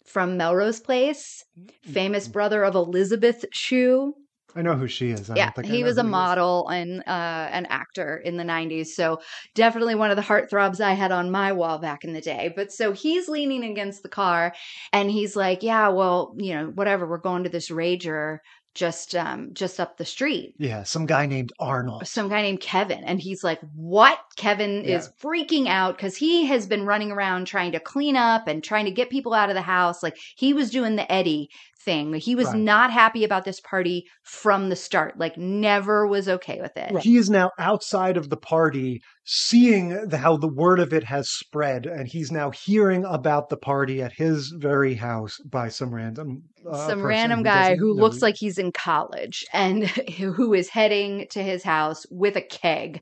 [0.06, 1.44] from melrose place
[1.82, 4.14] famous brother of elizabeth shue.
[4.56, 5.30] I know who she is.
[5.30, 9.20] I yeah he was a model and uh an actor in the 90s so
[9.54, 12.52] definitely one of the heartthrobs i had on my wall back in the day.
[12.54, 14.52] But so he's leaning against the car
[14.92, 18.38] and he's like yeah well you know whatever we're going to this rager
[18.74, 20.54] just um just up the street.
[20.58, 22.06] Yeah, some guy named Arnold.
[22.06, 24.18] some guy named Kevin and he's like what?
[24.36, 28.62] Kevin is freaking out cuz he has been running around trying to clean up and
[28.62, 30.02] trying to get people out of the house.
[30.02, 31.50] Like he was doing the Eddie
[31.84, 32.14] thing.
[32.14, 32.58] He was Right.
[32.58, 36.92] not happy about this party from the start like never was okay with it.
[37.02, 41.30] He is now outside of the party, seeing the, how the word of it has
[41.30, 46.42] spread, and he's now hearing about the party at his very house by some random
[46.70, 49.86] uh, some random guy who know looks like he's in college and
[50.18, 53.00] who is heading to his house with a keg.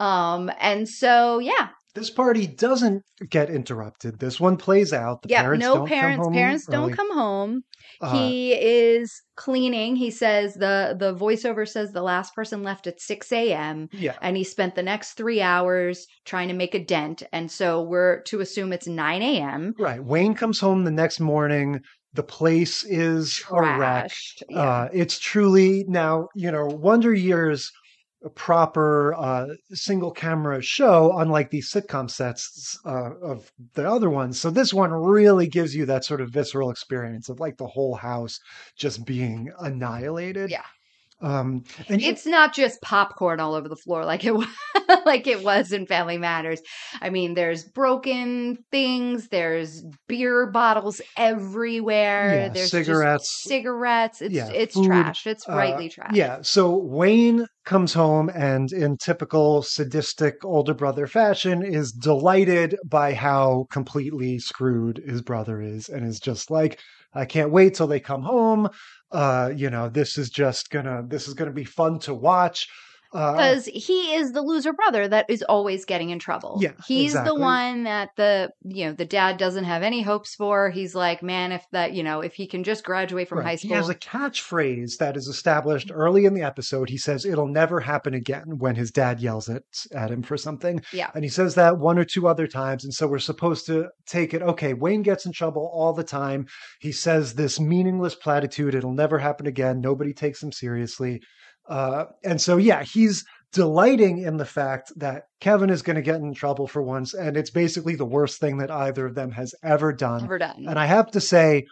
[0.00, 4.20] Um and so yeah This party doesn't get interrupted.
[4.20, 5.22] This one plays out.
[5.22, 6.76] The yeah parents no don't parents come home parents early.
[6.76, 7.62] don't come home
[8.02, 13.00] Uh, he is cleaning he says the the voiceover says the last person left at
[13.00, 14.16] 6 a.m Yeah.
[14.20, 18.20] and he spent the next three hours trying to make a dent and so we're
[18.24, 20.02] to assume it's 9 a.m Right.
[20.04, 21.80] Wayne comes home the next morning.
[22.14, 24.06] The place is a wreck.
[24.06, 24.58] trashed yeah.
[24.60, 27.70] Uh, it's truly now, you know, Wonder Years
[28.34, 34.40] proper uh, single camera show, unlike these sitcom sets uh, of the other ones.
[34.40, 37.94] So this one really gives you that sort of visceral experience of like the whole
[37.94, 38.38] house
[38.76, 40.50] just being annihilated.
[40.50, 40.62] Yeah.
[41.22, 44.46] Um, and it's not just popcorn all over the floor like it was,
[45.06, 46.60] like it was in Family Matters.
[47.00, 53.42] I mean, there's broken things, there's beer bottles everywhere, Yeah, there's cigarettes.
[53.44, 54.20] cigarettes.
[54.20, 55.26] It's Yeah, it's food, trash.
[55.26, 56.10] It's uh, rightly trash.
[56.12, 56.42] Yeah.
[56.42, 63.66] So Wayne comes home and, in typical sadistic older brother fashion, is delighted by how
[63.70, 66.80] completely screwed his brother is and is just like,
[67.12, 68.68] I can't wait till they come home.
[69.12, 72.68] Uh, you know, this is just gonna, this is gonna be fun to watch.
[73.16, 76.58] Uh, because he is the loser brother that is always getting in trouble.
[76.60, 77.36] Yeah, he's exactly.
[77.36, 80.70] the one that the you know the dad doesn't have any hopes for.
[80.70, 83.46] He's like, man, if that you know if he can just graduate from Right.
[83.46, 83.70] high school.
[83.70, 86.88] He has a catchphrase that is established early in the episode.
[86.88, 89.62] He says it'll never happen again when his dad yells at,
[89.94, 90.82] at him for something.
[90.92, 91.10] Yeah.
[91.14, 92.84] And he says that one or two other times.
[92.84, 96.46] And so we're supposed to take it, okay, Wayne gets in trouble all the time.
[96.80, 99.80] He says this meaningless platitude, it'll never happen again.
[99.80, 101.20] Nobody takes him seriously.
[101.68, 106.16] Uh, and so, yeah, he's delighting in the fact that Kevin is going to get
[106.16, 107.14] in trouble for once.
[107.14, 110.24] And it's basically the worst thing that either of them has ever done.
[110.24, 111.66] ever done And I have to say,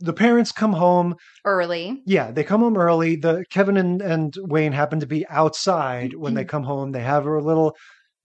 [0.00, 1.16] the parents come home.
[1.44, 2.02] early.
[2.06, 3.16] Yeah, they come home early.
[3.16, 6.92] The Kevin and, and Wayne happen to be outside when they come home.
[6.92, 7.76] They have a little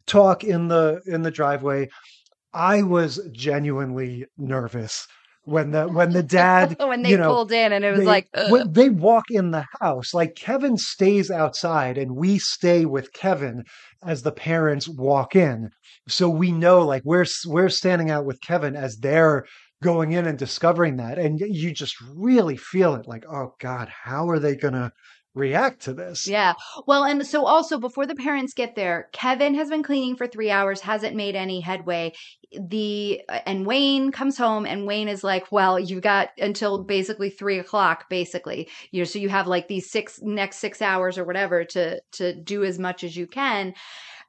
[0.05, 1.89] talk in the in the driveway.
[2.53, 5.07] I was genuinely nervous
[5.45, 8.05] when the when the dad when they you know, pulled in, and it was they-
[8.05, 8.51] like, ugh.
[8.51, 13.63] when they walk in the house like kevin stays outside and we stay with kevin
[14.05, 15.69] as the parents walk in
[16.07, 19.45] so we know like we're we're standing out with kevin as they're
[19.81, 24.29] going in and discovering that and you just really feel it like oh god how
[24.29, 24.91] are they gonna
[25.35, 26.53] react to this Yeah.
[26.85, 30.51] Well, and so also before the parents get there, Kevin has been cleaning for three
[30.51, 32.13] hours, hasn't made any headway.
[32.51, 37.31] The uh, and Wayne comes home, and Wayne is like, "Well, you've got until basically
[37.31, 38.69] three o'clock, basically.
[38.91, 42.35] You know, so you have like these six next six hours or whatever to to
[42.35, 43.73] do as much as you can."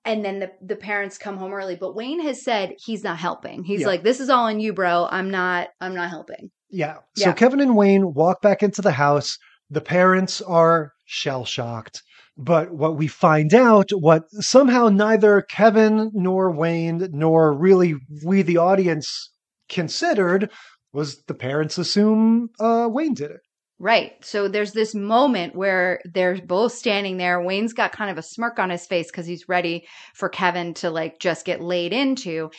[0.07, 3.63] And then the the parents come home early, but Wayne has said he's not helping.
[3.63, 3.89] He's Yeah.
[3.89, 5.07] like, "This is all on you, bro.
[5.11, 5.69] I'm not.
[5.83, 6.97] I'm not helping." Yeah.
[7.15, 7.33] So Yeah.
[7.35, 9.37] Kevin and Wayne walk back into the house.
[9.69, 12.03] The parents are shell shocked.
[12.37, 17.95] But what we find out, what somehow neither Kevin nor Wayne, nor really
[18.25, 19.31] we, the audience,
[19.69, 20.51] considered
[20.93, 23.41] was the parents assume uh, Wayne did it.
[23.81, 24.13] Right.
[24.25, 27.43] So there's this moment where they're both standing there.
[27.43, 30.91] Wayne's got kind of a smirk on his face because he's ready for Kevin to
[30.91, 32.51] like just get laid into.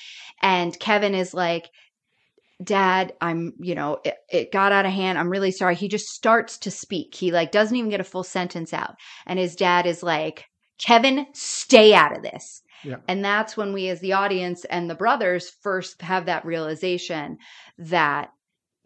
[0.42, 1.70] And Kevin is like,
[2.64, 5.18] Dad, I'm, you know, it, it got out of hand.
[5.18, 5.76] I'm really sorry.
[5.76, 7.14] He just starts to speak.
[7.14, 8.96] He like doesn't even get a full sentence out.
[9.26, 10.46] And his dad is like,
[10.80, 12.62] Kevin, stay out of this.
[12.84, 12.98] Yeah.
[13.08, 17.38] And that's when we, as the audience and the brothers, first have that realization
[17.78, 18.30] that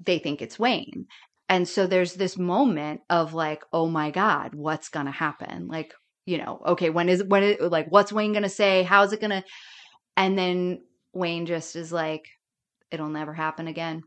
[0.03, 1.05] they think it's Wayne.
[1.47, 5.67] And so there's this moment of like, oh my God, what's going to happen?
[5.67, 5.93] Like,
[6.25, 8.83] you know, okay, when is, when is, like, what's Wayne going to say?
[8.83, 9.43] How's it going to,
[10.15, 10.81] and then
[11.13, 12.25] Wayne just is like,
[12.91, 14.03] it'll never happen again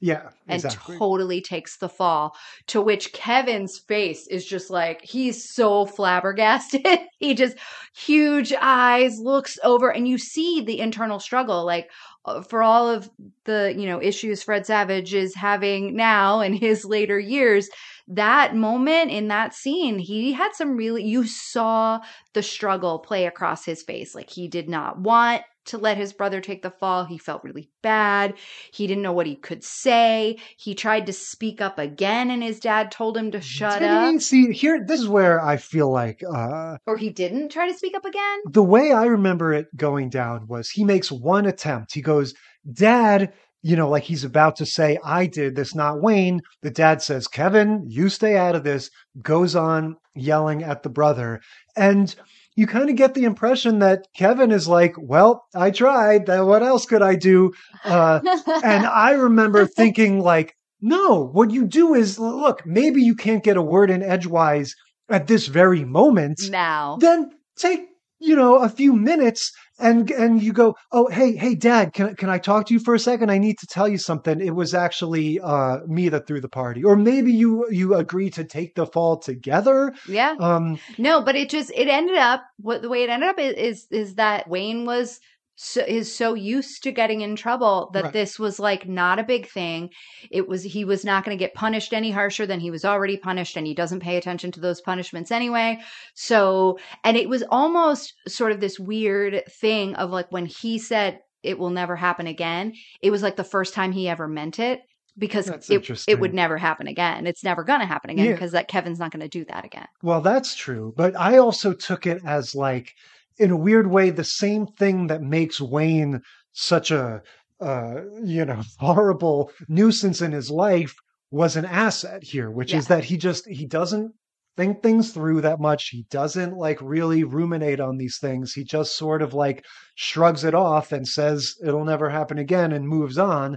[0.00, 0.96] Yeah, and exactly.
[0.98, 2.36] totally takes the fall.
[2.68, 6.84] To which Kevin's face is just like he's so flabbergasted.
[7.18, 7.56] he just
[7.94, 11.64] huge eyes looks over, and you see the internal struggle.
[11.64, 11.90] Like
[12.24, 13.08] uh, for all of
[13.44, 17.68] the you know issues Fred Savage is having now in his later years,
[18.08, 21.04] that moment in that scene, he had some really.
[21.04, 22.00] You saw
[22.34, 24.14] the struggle play across his face.
[24.14, 27.04] Like he did not want to let his brother take the fall.
[27.04, 28.34] He felt really bad.
[28.72, 30.38] He didn't know what he could say.
[30.56, 34.20] He tried to speak up again, and his dad told him to shut Did up.
[34.20, 37.94] See, here, this is where I feel like uh, Or he didn't try to speak
[37.96, 38.38] up again.
[38.50, 41.94] the way I remember it going down was he makes one attempt.
[41.94, 42.34] He goes,
[42.72, 43.32] Dad,
[43.62, 46.40] you know, like he's about to say, I did this, not Wayne.
[46.62, 48.90] The dad says, Kevin, you stay out of this,
[49.20, 51.40] goes on yelling at the brother.
[51.76, 52.14] And
[52.54, 56.28] you kind of get the impression that Kevin is like, Well, I tried.
[56.28, 57.52] What else could I do?
[57.84, 58.20] Uh,
[58.64, 63.56] and I remember thinking, like, no, what you do is look, maybe you can't get
[63.56, 64.74] a word in edgewise
[65.08, 67.80] at this very moment now, then take
[68.18, 72.28] you know a few minutes and and you go oh hey hey dad can can
[72.28, 73.30] I talk to you for a second?
[73.30, 74.40] I need to tell you something.
[74.40, 76.84] It was actually uh me that threw the party.
[76.84, 79.92] Or maybe you you agree to take the fall together.
[80.08, 80.34] Yeah.
[80.40, 83.54] um No, but it just it ended up what the way it ended up is
[83.54, 85.20] is, is that Wayne was
[85.64, 88.12] so, is so used to getting in trouble that Right.
[88.12, 89.90] this was like not a big thing.
[90.30, 93.16] It was he was not going to get punished any harsher than he was already
[93.16, 95.78] punished, and he doesn't pay attention to those punishments anyway.
[96.14, 101.20] So, and it was almost sort of this weird thing of like when he said
[101.44, 102.72] it will never happen again.
[103.00, 104.80] It was like the first time he ever meant it.
[105.18, 107.26] because That's it, it would never happen again.
[107.26, 108.32] It's never going to happen again Yeah.
[108.32, 109.86] because that Kevin's not going to do that again.
[110.02, 110.94] Well, that's true.
[110.96, 112.94] But I also took it as like,
[113.38, 116.22] in a weird way, the same thing that makes Wayne
[116.52, 117.22] such a,
[117.60, 120.94] uh, you know, horrible nuisance in his life
[121.30, 124.12] was an asset here, which is that he just, he doesn't
[124.56, 125.88] think things through that much.
[125.88, 128.52] He doesn't like really ruminate on these things.
[128.52, 129.64] He just sort of like
[129.94, 133.56] shrugs it off and says it'll never happen again and moves on.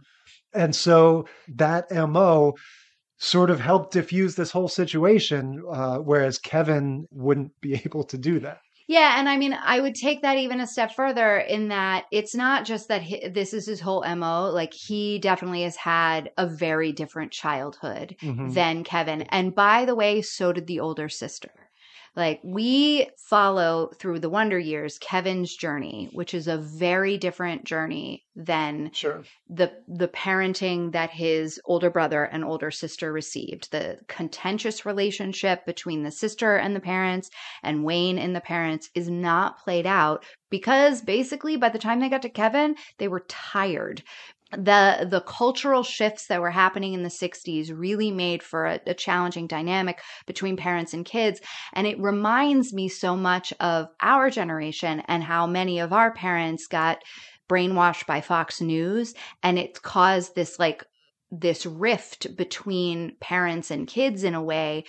[0.53, 2.53] And so that MO
[3.17, 8.39] sort of helped diffuse this whole situation, uh, whereas Kevin wouldn't be able to do
[8.39, 8.59] that.
[8.88, 12.36] Yeah, and I mean, I would take that even a step further in that it's
[12.36, 14.51] not just that hi this is his whole MO.
[14.51, 18.53] Like, he definitely has had a very different childhood Mhm.
[18.53, 19.23] than Kevin.
[19.23, 21.64] And by the way, so did the older sister.
[22.16, 28.24] Like, we follow through the Wonder Years Kevin's journey, which is a very different journey
[28.36, 29.24] than Sure.
[29.49, 36.03] the the parenting that his older brother and older sister received the contentious relationship between
[36.03, 37.30] the sister and the parents
[37.63, 42.09] and Wayne and the parents is not played out because basically by the time they
[42.09, 44.03] got to Kevin they were tired
[44.51, 48.93] the the cultural shifts that were happening in the 60s really made for a, a
[48.93, 51.41] challenging dynamic between parents and kids.
[51.73, 56.67] And it reminds me so much of our generation and how many of our parents
[56.67, 56.99] got
[57.49, 59.13] brainwashed by Fox News.
[59.43, 60.85] And it caused this like
[61.31, 64.85] this rift between parents and kids in a way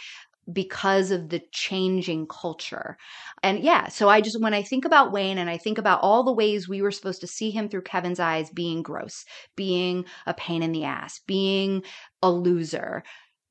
[0.53, 2.97] because of the changing culture.
[3.43, 6.23] And yeah, so I just when I think about Wayne and I think about all
[6.23, 9.25] the ways we were supposed to see him through Kevin's eyes being gross,
[9.57, 11.83] being a pain in the ass, being
[12.23, 13.03] a loser.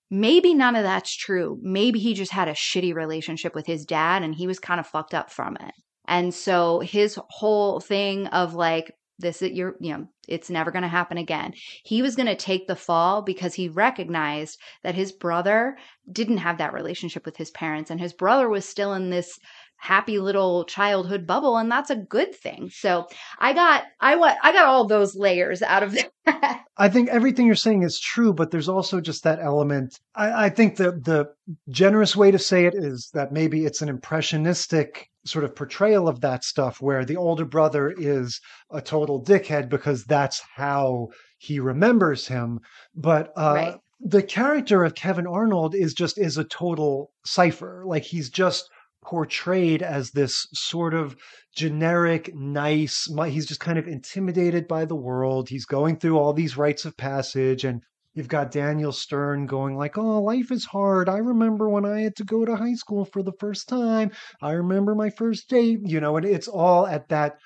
[0.10, 1.60] Maybe none of that's true.
[1.62, 4.88] Maybe he just had a shitty relationship with his dad and he was kind of
[4.88, 5.74] fucked up from it.
[6.08, 10.84] And so his whole thing of like, this is you're, you know, it's never going
[10.84, 11.54] to happen again.
[11.84, 15.78] He was going to take the fall because he recognized that his brother
[16.12, 19.40] didn't have that relationship with his parents and his brother was still in this
[19.78, 22.70] happy little childhood bubble and that's a good thing.
[22.72, 23.08] So
[23.40, 25.96] I got I what I got all those layers out of
[26.26, 26.62] that.
[26.78, 30.00] I think everything you're saying is true, but there's also just that element.
[30.16, 31.34] I, I think the the
[31.70, 36.22] generous way to say it is that maybe it's an impressionistic sort of portrayal of
[36.22, 38.40] that stuff where the older brother is
[38.72, 41.08] a total dickhead because that's how
[41.38, 42.60] he remembers him.
[42.96, 43.76] But uh Right.
[44.00, 47.84] the character of Kevin Arnold is just is a total cipher.
[47.86, 48.70] Like he's just
[49.04, 51.16] portrayed as this sort of
[51.56, 53.08] generic, nice.
[53.28, 55.48] He's just kind of intimidated by the world.
[55.50, 57.82] He's going through all these rites of passage, and
[58.16, 61.10] you've got Daniel Stern going like, "Oh, life is hard.
[61.10, 64.12] I remember when I had to go to high school for the first time.
[64.42, 67.38] I remember my first date." You know, and it's all at that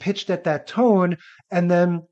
[0.00, 1.16] pitched at that tone,
[1.50, 2.02] and then.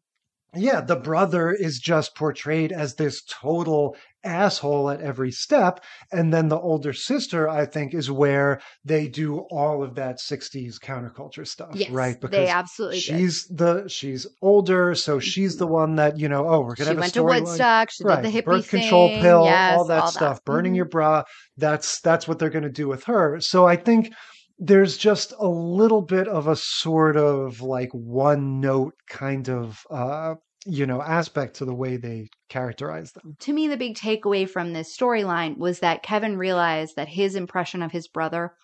[0.55, 3.95] Yeah, the brother is just portrayed as this total
[4.27, 5.83] asshole at every step.
[6.13, 10.79] And then the older sister, I think, is where they do all of that 60s
[10.83, 12.21] counterculture stuff, Yes, right?
[12.21, 13.03] they absolutely did.
[13.05, 16.95] she's the she's older, so she's the one that, you know, oh, we're gonna She
[16.97, 17.25] have went a to.
[17.25, 20.13] Woodstock, she did the hippie birth control pill, yes, all that all that.
[20.13, 20.77] stuff, burning Mhm.
[20.77, 21.23] your bra.
[21.57, 23.41] That's that's what they're gonna do with her.
[23.41, 24.13] So I think
[24.59, 30.35] there's just a little bit of a sort of like one note kind of uh
[30.67, 33.37] you know aspect to the way they characterize them.
[33.41, 37.83] to me, the big takeaway from this storyline was that Kevin realized that his impression
[37.83, 38.55] of his brother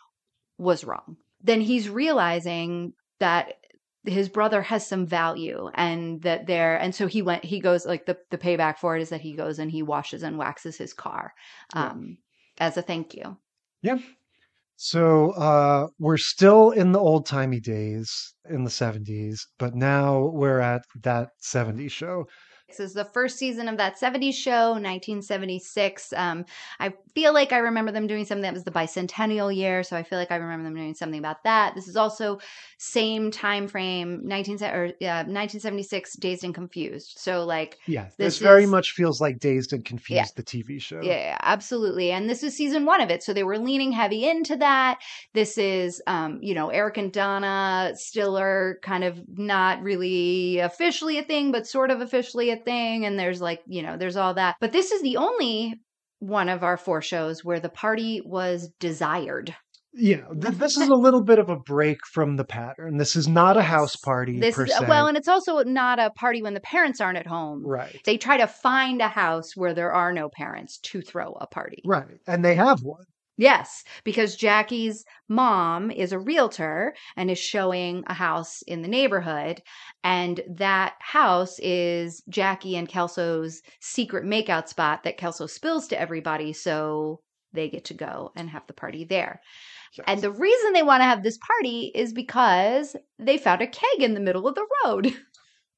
[0.58, 1.16] was wrong.
[1.40, 3.54] Then he's realizing that
[4.04, 8.04] his brother has some value and that there and so he went he goes like
[8.06, 10.92] the the payback for it is that he goes and he washes and waxes his
[10.92, 11.32] car
[11.74, 12.18] um
[12.58, 13.36] as a thank you
[13.82, 13.98] Yeah.
[14.76, 20.60] So uh, we're still in the old timey days in the 70s, but now we're
[20.60, 22.26] at that 70s show.
[22.78, 24.72] This is the first season of that 70s show,
[25.26, 26.12] 1976.
[26.16, 26.44] Um,
[26.80, 30.02] I feel like I remember them doing something that was the bicentennial year, so I
[30.02, 31.74] feel like I remember them doing something about that.
[31.74, 32.38] This is also
[32.78, 37.14] same time frame, 19 or yeah, 1976, Dazed and Confused.
[37.18, 40.24] So like Yeah, This this very is- much feels like Dazed and Confused, Yeah.
[40.36, 41.00] the TV show.
[41.02, 42.10] Yeah, yeah, absolutely.
[42.12, 43.22] And this is season one of it.
[43.22, 45.00] So they were leaning heavy into that.
[45.32, 51.18] This is, um, you know, Eric and Donna still are kind of not really officially
[51.18, 53.04] a thing, but sort of officially a thing.
[53.04, 54.56] And there's like, you know, there's all that.
[54.60, 55.74] But this is the only
[56.20, 59.54] one of our four shows where the party was desired.
[59.94, 62.96] Yeah, th- this is a little bit of a break from the pattern.
[62.96, 64.86] This is not a house party This per is, se.
[64.88, 67.62] well, and it's also not a party when the parents aren't at home.
[67.66, 71.46] right, They try to find a house where there are no parents to throw a
[71.46, 71.82] party.
[71.84, 73.04] right, and they have one.
[73.42, 79.60] Yes, because Jackie's mom is a realtor and is showing a house in the neighborhood.
[80.04, 86.52] And that house is Jackie and Kelso's secret makeout spot that Kelso spills to everybody.
[86.52, 87.18] So
[87.52, 89.40] they get to go and have the party there.
[90.06, 94.02] And the reason they want to have this party is because they found a keg
[94.02, 95.12] in the middle of the road.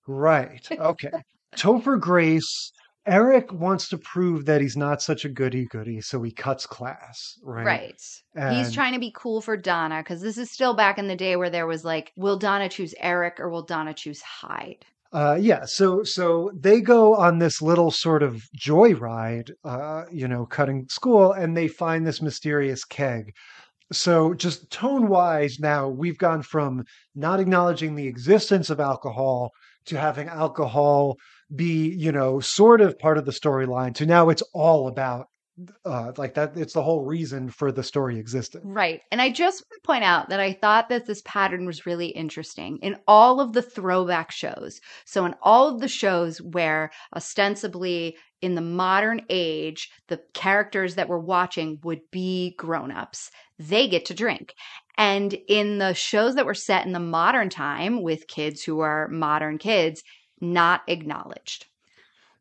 [0.06, 0.68] Right.
[0.70, 1.10] Okay.
[1.56, 2.72] Topher Grace,
[3.06, 7.38] Eric wants to prove that he's not such a goody goody, so he cuts class,
[7.42, 7.66] right?
[7.66, 8.54] Right.
[8.54, 11.36] He's trying to be cool for Donna because this is still back in the day
[11.36, 14.84] where there was like, will Donna choose Eric or will Donna choose Hyde?
[15.12, 20.44] Uh, yeah, so so they go on this little sort of joyride, uh, you know,
[20.44, 23.32] cutting school, and they find this mysterious keg.
[23.92, 26.84] So just tone wise, now we've gone from
[27.14, 29.52] not acknowledging the existence of alcohol
[29.86, 31.16] to having alcohol
[31.54, 35.28] be, you know, sort of part of the storyline to now it's all about
[35.84, 38.62] uh like that it's the whole reason for the story existing.
[38.64, 39.02] Right.
[39.12, 42.08] And I just want to point out that I thought that this pattern was really
[42.08, 44.80] interesting in all of the throwback shows.
[45.04, 51.08] So, in all of the shows where ostensibly in the modern age, the characters that
[51.08, 54.54] we're watching would be grown ups, they get to drink.
[54.98, 59.08] And in the shows that were set in the modern time with kids who are
[59.08, 60.02] modern kids,
[60.40, 61.66] not acknowledged.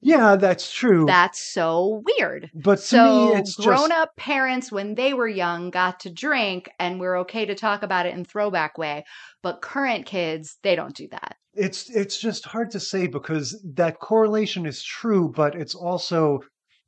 [0.02, 1.06] Yeah, that's true.
[1.06, 2.52] That's so weird.
[2.54, 6.10] but to So me it's grown just up parents when they were young got to
[6.10, 9.06] drink and we're okay to talk about it in throwback way.
[9.42, 11.38] But current kids, they don't do that.
[11.54, 16.40] it's it's just hard to say because that correlation is true but it's also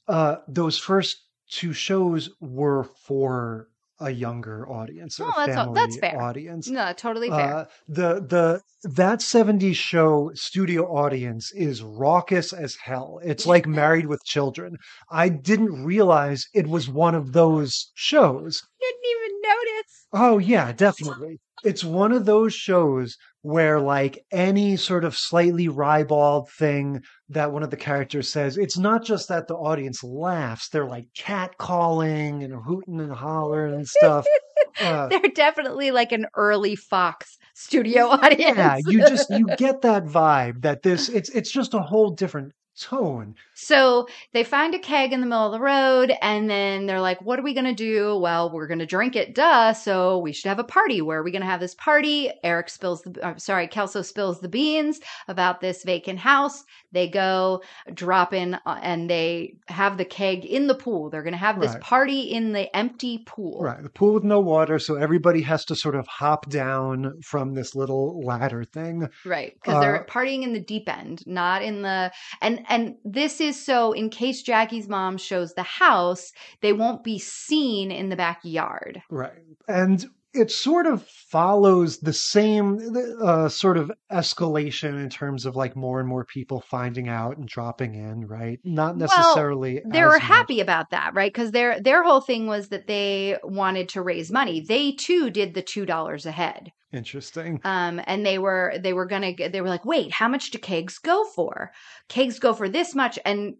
[0.07, 3.67] uh those first two shows were for
[3.99, 6.21] a younger audience or Well, a that's family that's fair.
[6.21, 7.55] audience No, totally fair.
[7.55, 13.19] uh, the the that 70s show studio audience is raucous as hell.
[13.23, 14.77] It's like Married with Children.
[15.09, 18.61] I didn't realize it was one of those shows.
[18.79, 20.07] Didn't even notice.
[20.13, 21.39] Oh yeah, definitely.
[21.63, 23.15] It's one of those shows
[23.45, 28.75] where like any sort of slightly ribald thing that one of the characters says, it's
[28.75, 34.25] not just that the audience laughs, they're like catcalling and hooting and hollering and stuff.
[34.81, 38.57] Uh, They're definitely like an early Fox studio audience.
[38.57, 42.51] yeah, you just you get that vibe that this it's it's just a whole different
[42.79, 43.35] tone.
[43.53, 47.21] So they find a keg in the middle of the road, and then they're like,
[47.21, 48.17] What are we going to do?
[48.17, 49.73] Well, we're going to drink it, duh.
[49.73, 51.01] So we should have a party.
[51.01, 52.31] Where are we going to have this party?
[52.43, 56.63] Eric spills the, uh, sorry, Kelso spills the beans about this vacant house.
[56.91, 57.61] They go
[57.93, 61.09] drop in uh, and they have the keg in the pool.
[61.09, 61.81] They're going to have this Right.
[61.81, 63.59] party in the empty pool.
[63.61, 63.81] Right.
[63.81, 67.75] The pool with no water, so everybody has to sort of hop down from this
[67.75, 69.07] little ladder thing.
[69.25, 72.11] Right, because they're Uh, partying in the deep end, not in the
[72.41, 77.19] and and this is so in case Jackie's mom shows the house, they won't be
[77.19, 79.01] seen in the backyard.
[79.09, 79.31] Right.
[79.67, 80.05] And
[80.35, 85.99] it sort of follows the same uh, sort of escalation in terms of like more
[85.99, 88.59] and more people finding out and dropping in, right?
[88.63, 89.81] Not necessarily.
[89.85, 90.21] They as were much.
[90.21, 91.33] happy about that, right?
[91.33, 94.61] Because their their whole thing was that they wanted to raise money.
[94.61, 96.71] They too did the two dollars a head.
[96.93, 97.59] Interesting.
[97.63, 100.97] Um, and they were they were gonna they were like, wait, how much do kegs
[100.99, 101.71] go for?
[102.07, 103.55] Kegs go for this much, and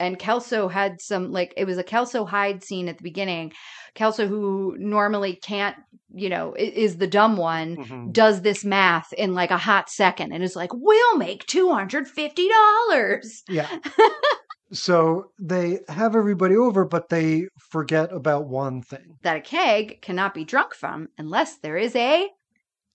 [0.00, 3.52] and Kelso had some like it was a Kelso Hyde scene at the beginning.
[3.94, 5.76] Kelso, who normally can't,
[6.14, 8.12] you know, is the dumb one, Mhm.
[8.12, 12.08] does this math in like a hot second and is like, we'll make two hundred
[12.08, 13.42] fifty dollars.
[13.48, 13.68] Yeah.
[14.72, 19.18] so they have everybody over, but they forget about one thing.
[19.22, 22.28] That a keg cannot be drunk from unless there is a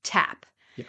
[0.03, 0.45] tap.
[0.77, 0.85] Yeah.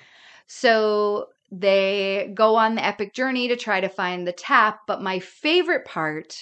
[0.47, 4.81] So they go on the epic journey to try to find the tap.
[4.87, 6.37] But my favorite part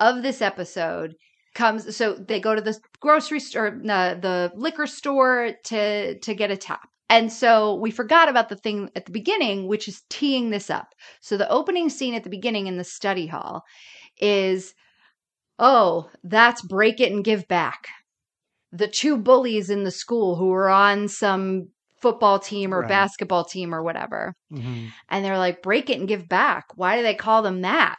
[0.00, 1.14] of this episode
[1.54, 6.50] comes so they go to the grocery store, uh, the liquor store to to get
[6.50, 6.88] a tap.
[7.08, 10.88] And so we forgot about the thing at the beginning, which is teeing this up.
[11.20, 13.62] So the opening scene at the beginning in the study hall
[14.20, 14.74] is,
[15.58, 17.88] oh, that's break it and give back.
[18.72, 21.68] The two bullies in the school who were on some
[22.06, 22.88] football team or Right.
[22.88, 24.34] basketball team or whatever.
[24.52, 24.92] Mhm.
[25.08, 26.66] And they're like, break it and give back.
[26.76, 27.96] Why do they call them that?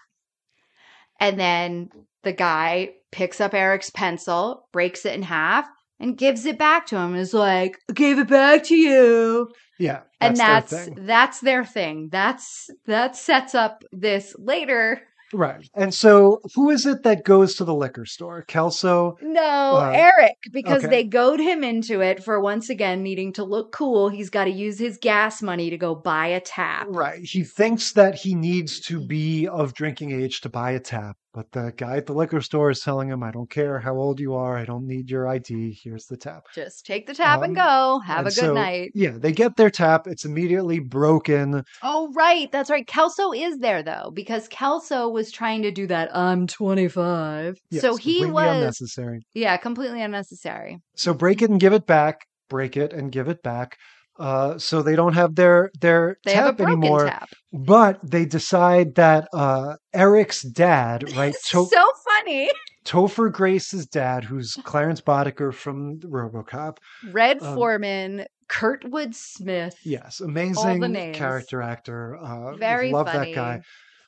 [1.20, 1.90] And then
[2.24, 5.66] the guy picks up Eric's pencil, breaks it in half,
[6.00, 9.50] and gives it back to him and is like, I gave it back to you.
[9.80, 10.02] Yeah.
[10.22, 10.98] and their that's thing.
[11.02, 12.10] that's their thing.
[12.12, 15.02] That's that sets up this later.
[15.34, 15.70] Right.
[15.74, 18.44] And so who is it that goes to the liquor store?
[18.44, 19.18] Kelso?
[19.22, 19.42] No,
[19.78, 20.90] Uh, Eric, because okay.
[20.90, 24.10] they goad him into it for once again needing to look cool.
[24.10, 26.88] He's got to use his gas money to go buy a tap.
[26.90, 27.24] Right.
[27.24, 31.52] He thinks that he needs to be of drinking age to buy a tap, But
[31.52, 34.34] the guy at the liquor store is telling him, I don't care how old you
[34.34, 34.58] are.
[34.58, 35.78] I don't need your ID.
[35.84, 36.46] Here's the tap.
[36.56, 38.00] Just take the tap and Um, go.
[38.00, 38.90] Have And a good so, night.
[38.96, 40.08] Yeah, they get their tap.
[40.08, 41.64] It's immediately broken.
[41.84, 42.52] Oh, right.
[42.52, 42.88] That's right.
[42.88, 46.10] Kelso is there though, because Kelso was trying to do that.
[46.18, 47.60] I'm 25.
[47.70, 49.20] Yes, so he completely was, unnecessary.
[49.36, 50.80] yeah, completely unnecessary.
[50.96, 52.26] So break it and give it back.
[52.50, 53.78] Break it and give it back.
[54.20, 57.06] Uh, so they don't have their their They tap anymore.
[57.06, 57.30] tap.
[57.54, 61.36] But they decide that uh, Eric's dad, right?
[61.50, 62.50] To- so funny.
[62.86, 66.78] Topher Grace's dad, who's Clarence Boddicker from RoboCop.
[67.12, 69.76] Red Um, Foreman, Kurtwood Smith.
[69.84, 72.16] Yes, amazing character actor.
[72.16, 73.34] Uh, Very love funny.
[73.34, 73.62] that guy.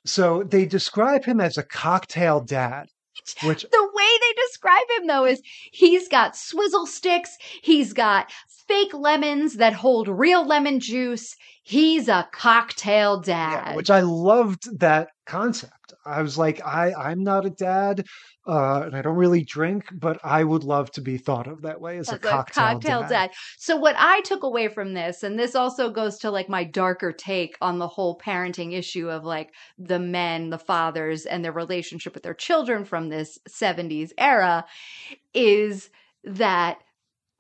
[0.06, 2.86] So they describe him as a cocktail dad,
[3.44, 5.42] which The way they describe him though is
[5.74, 8.32] he's got swizzle sticks, he's got
[8.70, 11.36] fake lemons that hold real lemon juice.
[11.64, 13.70] He's a cocktail dad.
[13.70, 15.74] yeah, which I loved that concept.
[16.06, 18.06] I was like, I I'm not a dad,
[18.48, 21.82] uh, and I don't really drink, but I would love to be thought of that
[21.82, 23.32] way as, as a cocktail, dad.
[23.58, 27.12] So what I took away from this, and this also goes to like my darker
[27.12, 32.14] take on the whole parenting issue of like the men, the fathers, and their relationship
[32.14, 34.66] with their children from this 70s era,
[35.34, 35.90] is
[36.24, 36.78] that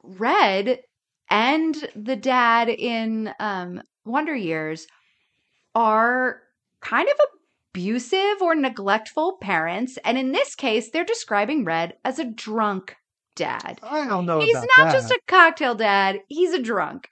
[0.01, 0.79] Red
[1.29, 4.87] and the dad in um, Wonder Years
[5.75, 6.41] are
[6.81, 7.15] kind of
[7.73, 9.97] abusive or neglectful parents.
[10.03, 12.95] And in this case, they're describing Red as a drunk
[13.35, 13.79] dad.
[13.83, 14.39] I don't know.
[14.39, 14.93] He's not that.
[14.93, 17.09] just a cocktail dad, he's a drunk.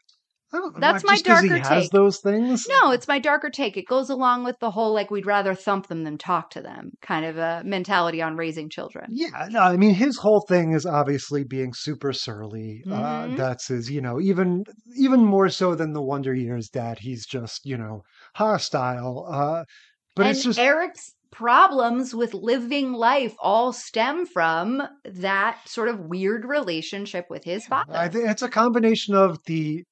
[0.75, 1.91] That's my 'cause he darker has take.
[1.91, 2.65] those things.
[2.83, 3.77] No, it's my darker take.
[3.77, 6.91] It goes along with the whole like we'd rather thump them than talk to them
[7.01, 9.09] kind of a mentality on raising children.
[9.09, 12.83] Yeah, no, I mean his whole thing is obviously being super surly.
[12.91, 13.35] Uh, Mhm.
[13.35, 14.63] that's his, you know, even
[14.97, 16.99] even more so than the Wonder Years dad.
[16.99, 18.01] He's just, you know,
[18.35, 19.25] hostile.
[19.31, 19.63] Uh,
[20.15, 25.99] but and it's just Eric's problems with living life all stem from that sort of
[25.99, 27.83] weird relationship with his father.
[27.93, 29.83] I think it's a combination of the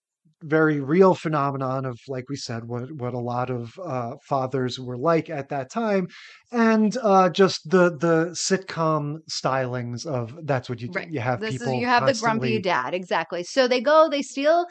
[0.44, 4.98] very real phenomenon of, like we said, what what a lot of uh, fathers were
[4.98, 6.08] like at that time,
[6.52, 10.90] and uh, just the the sitcom stylings of that's what you.
[10.92, 11.10] Right.
[11.10, 11.74] You have this people.
[11.74, 13.44] is you have the grumpy dad exactly.
[13.44, 14.66] So they go, they steal,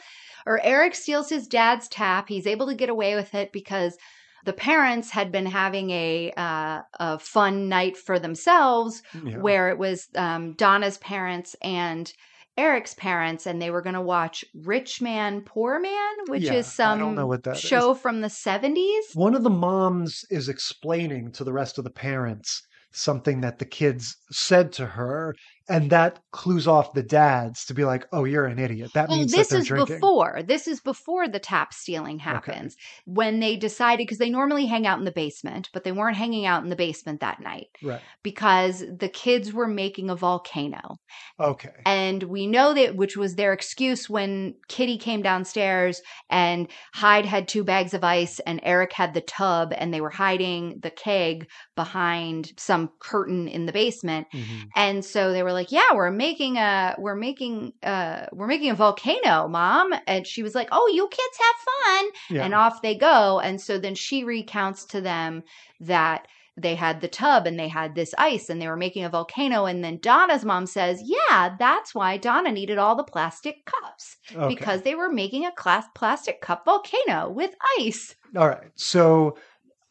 [0.45, 2.29] or Eric steals his dad's tap.
[2.29, 3.97] He's able to get away with it because
[4.45, 9.39] the parents had been having a uh, a fun night for themselves, Yeah.
[9.39, 12.11] where it was um, Donna's parents and.
[12.57, 16.67] Eric's parents, and they were going to watch Rich Man, Poor Man, which Yeah, is
[16.67, 19.13] some know what that show from the 70s.
[19.13, 22.61] one of the moms is explaining to the rest of the parents
[22.91, 25.35] something that the kids said to her
[25.67, 29.17] and that clues off the dads to be like oh you're an idiot that Well,
[29.19, 30.41] means this that they're is drinking before.
[30.47, 32.75] This is before the tap stealing happens.
[33.05, 36.45] When they decided, because they normally hang out in the basement, but they weren't hanging
[36.45, 40.97] out in the basement that night right because the kids were making a volcano.
[41.39, 47.25] okay And we know that, which was their excuse when Kitty came downstairs and Hyde
[47.25, 50.91] had two bags of ice and Eric had the tub and they were hiding the
[50.91, 54.27] keg behind some curtain in the basement.
[54.33, 54.67] Mhm.
[54.75, 58.75] And so they were like, "Yeah, we're making a we're making uh we're making a
[58.75, 62.95] volcano, mom." And she was like, "Oh, you kids have fun." yeah And off they
[62.95, 63.39] go.
[63.39, 65.43] And so then she recounts to them
[65.79, 66.27] that
[66.57, 69.65] they had the tub and they had this ice and they were making a volcano
[69.65, 74.47] and then Donna's mom says, "Yeah, that's why Donna needed all the plastic cups okay.
[74.47, 79.37] because they were making a class plastic cup volcano with ice." all right so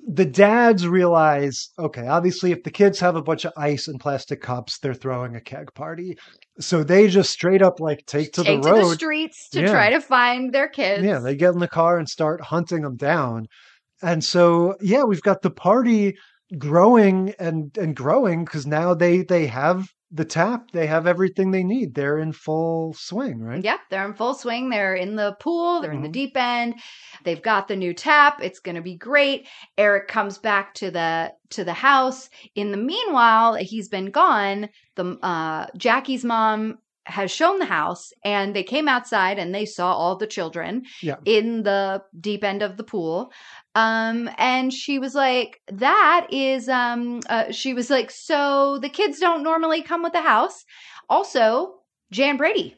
[0.07, 4.41] the dads realize okay obviously if the kids have a bunch of ice and plastic
[4.43, 6.15] cups they're throwing a keg party
[6.61, 9.63] so they just straight up like take to Take the to road the streets to
[9.63, 9.71] Yeah.
[9.71, 11.03] try to find their kids.
[11.05, 13.47] Yeah, they get in the car and start hunting them down.
[14.03, 16.15] And so, yeah, we've got the party
[16.59, 21.65] growing and and growing because now they they have the tap, they have everything they
[21.65, 21.95] need.
[21.95, 23.65] They're in full swing, right?
[23.65, 24.69] Yep, they're in full swing.
[24.71, 26.13] They're in the pool, they're in the Mhm.
[26.13, 26.75] deep end.
[27.25, 28.41] They've got the new tap.
[28.43, 29.49] It's going to be great.
[29.79, 32.29] Eric comes back to the to the house.
[32.57, 34.69] In the meanwhile, he's been gone.
[34.97, 39.93] The uh Jackie's mom has shown the house and they came outside and they saw
[39.93, 41.17] all the children Yeah.
[41.25, 43.31] in the deep end of the pool.
[43.75, 49.19] Um and she was like that is um uh, she was like so the kids
[49.19, 50.65] don't normally come with the house.
[51.09, 51.75] Also,
[52.11, 52.77] Jan Brady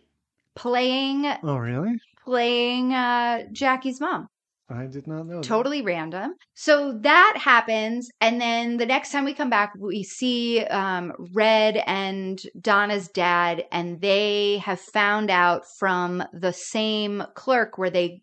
[0.54, 2.00] playing Oh, really?
[2.24, 4.28] playing uh Jackie's mom.
[4.68, 5.36] I did not know.
[5.36, 5.44] that.
[5.44, 6.34] Totally random.
[6.54, 11.82] So that happens and then the next time we come back we see um Red
[11.86, 18.22] and Donna's dad and they have found out from the same clerk where they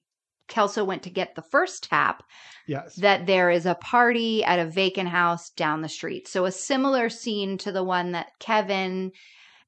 [0.49, 2.21] Kelso went to get the first tap,
[2.67, 2.95] Yes.
[2.97, 6.27] that there is a party at a vacant house down the street.
[6.27, 9.11] So a similar scene to the one that Kevin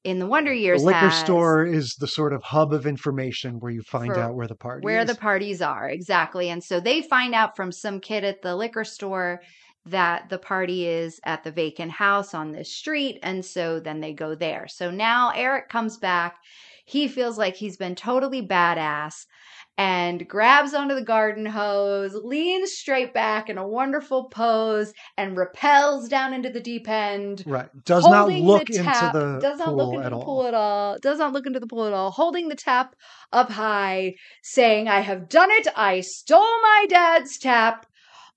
[0.06, 3.58] in the Wonder Years the liquor has, store is the sort of hub of information
[3.58, 5.08] where you find out where the party where is.
[5.08, 6.48] the parties are exactly.
[6.48, 9.42] And so they find out from some kid at the liquor store
[9.84, 13.18] that the party is at the vacant house on this street.
[13.24, 14.68] And so then they go there.
[14.68, 16.36] So now Eric comes back.
[16.84, 19.26] He feels like he's been totally badass
[19.78, 26.08] and grabs onto the garden hose, leans straight back in a wonderful pose, and repels
[26.08, 27.42] down into the deep end.
[27.46, 27.68] right.
[27.84, 30.16] Does not holding the look tap, into the does not pool look into at the
[30.16, 30.24] all.
[30.24, 30.98] pool at all.
[31.00, 32.10] Does not look into the pool at all.
[32.10, 32.94] Holding the tap
[33.32, 35.66] up high, saying, "I have done it.
[35.76, 37.86] I stole my dad's tap."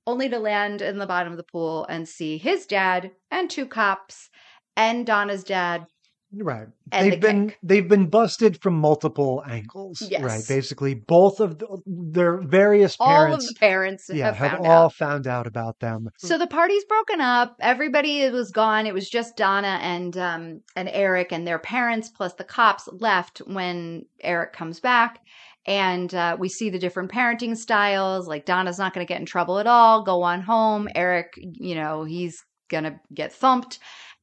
[0.08, 3.68] Only to land in the bottom of the pool and see his dad and two
[3.68, 4.30] cops
[4.76, 5.86] and Donna's dad.
[6.32, 6.68] Right.
[6.92, 10.02] They've the been they've been busted from multiple angles.
[10.02, 10.22] Yes.
[10.22, 10.44] Right.
[10.48, 14.68] Basically, both of the, their various parents, All of the parents yeah, have have found
[14.68, 14.94] all out.
[14.94, 16.10] found out about them.
[16.18, 17.56] So the party's broken up.
[17.60, 18.86] Everybody was gone.
[18.86, 23.40] It was just Donna and um and Eric and their parents plus the cops left
[23.40, 25.20] when Eric comes back.
[25.66, 28.28] And uh, we see the different parenting styles.
[28.28, 30.04] Like Donna's not going to get in trouble at all.
[30.04, 30.88] Go on home.
[30.96, 33.80] Eric, you know, he's going to get thumped.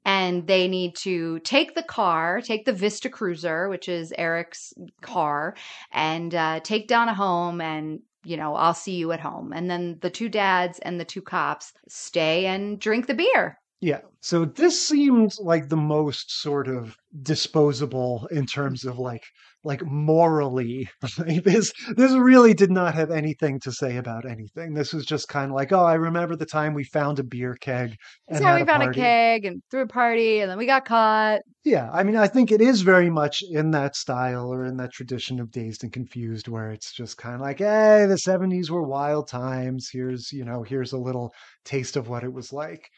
[0.07, 4.73] And they need to take the car, take the Vista Cruiser, which is Eric's
[5.03, 5.57] car,
[5.93, 9.53] and uh, take Donna home and you know, I'll see you at home.
[9.53, 13.61] And then the two dads and the two cops stay and drink the beer.
[13.81, 14.01] Yeah.
[14.21, 19.23] So this seemed like the most sort of disposable in terms of like
[19.65, 20.89] like morally.
[21.19, 24.75] Like this this really did not have anything to say about anything.
[24.75, 27.57] This was just kind of like, oh, I remember the time we found a beer
[27.61, 27.97] keg
[28.29, 29.01] That's and how had we found party.
[29.01, 31.41] a keg and threw a party and then we got caught.
[31.65, 34.93] Yeah, I mean, I think it is very much in that style or in that
[34.93, 38.83] tradition of Dazed and Confused, where it's just kind of like, hey, the 70s were
[38.87, 39.89] wild times.
[39.93, 41.33] Here's, you know, here's a little
[41.65, 42.89] taste of what it was like.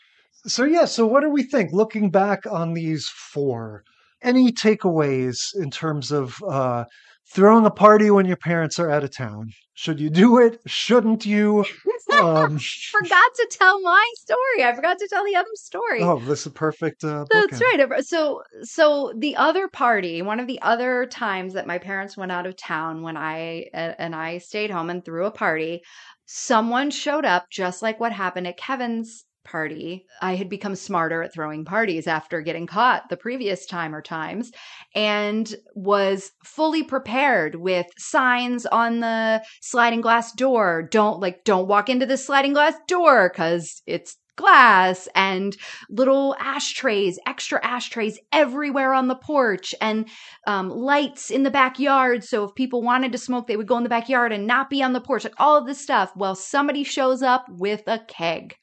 [0.46, 1.72] So, yeah, so what do we think?
[1.72, 3.82] Looking back on these four,
[4.22, 6.84] any takeaways in terms of uh,
[7.32, 9.50] throwing a party when your parents are out of town?
[9.74, 10.60] Should you do it?
[10.66, 11.64] Shouldn't you?
[12.12, 12.58] Um,
[12.90, 14.64] Forgot to tell my story.
[14.64, 16.02] I forgot to tell the other story.
[16.02, 17.04] oh, this is a perfect.
[17.04, 17.90] Uh, That's bookend.
[17.90, 18.04] right.
[18.04, 22.46] So, so the other party, one of the other times that my parents went out
[22.46, 25.82] of town when I and I stayed home and threw a party,
[26.26, 30.06] someone showed up just like what happened at Kevin's party.
[30.20, 34.52] I had become smarter at throwing parties after getting caught the previous time or times
[34.94, 40.88] and was fully prepared with signs on the sliding glass door.
[40.90, 45.56] Don't like don't walk into the sliding glass door cuz it's glass and
[45.90, 50.08] little ashtrays, extra ashtrays everywhere on the porch, and
[50.46, 52.24] um, lights in the backyard.
[52.24, 54.82] So if people wanted to smoke, they would go in the backyard and not be
[54.82, 55.24] on the porch.
[55.24, 56.12] Like all of this stuff.
[56.16, 58.54] Well, somebody shows up with a keg.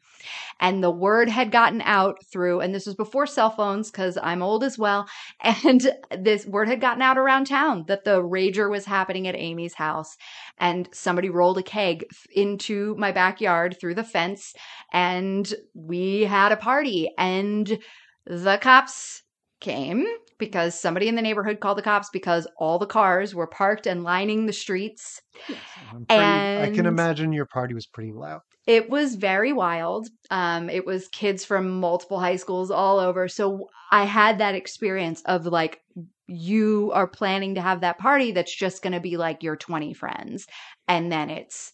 [0.60, 4.42] And the word had gotten out through, and this was before cell phones because I'm
[4.42, 5.08] old as well.
[5.64, 9.74] And this word had gotten out around town that the rager was happening at Amy's
[9.74, 10.18] house.
[10.58, 14.54] And somebody rolled a keg into my backyard through the fence
[14.92, 17.80] and we had a party and
[18.26, 19.24] the cops
[19.62, 20.06] came
[20.38, 24.04] because somebody in the neighborhood called the cops because all the cars were parked and
[24.04, 25.22] lining the streets.
[25.48, 26.22] Pretty-
[26.64, 28.42] I can imagine your party was pretty loud.
[28.68, 30.08] it was very wild.
[30.32, 33.28] Um it was kids from multiple high schools all over.
[33.28, 35.82] So i had that experience of like
[36.28, 39.94] you are planning to have that party that's just going to be like your 20
[39.94, 40.48] friends
[40.88, 41.72] and then it's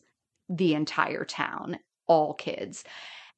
[0.50, 2.84] the entire town all kids.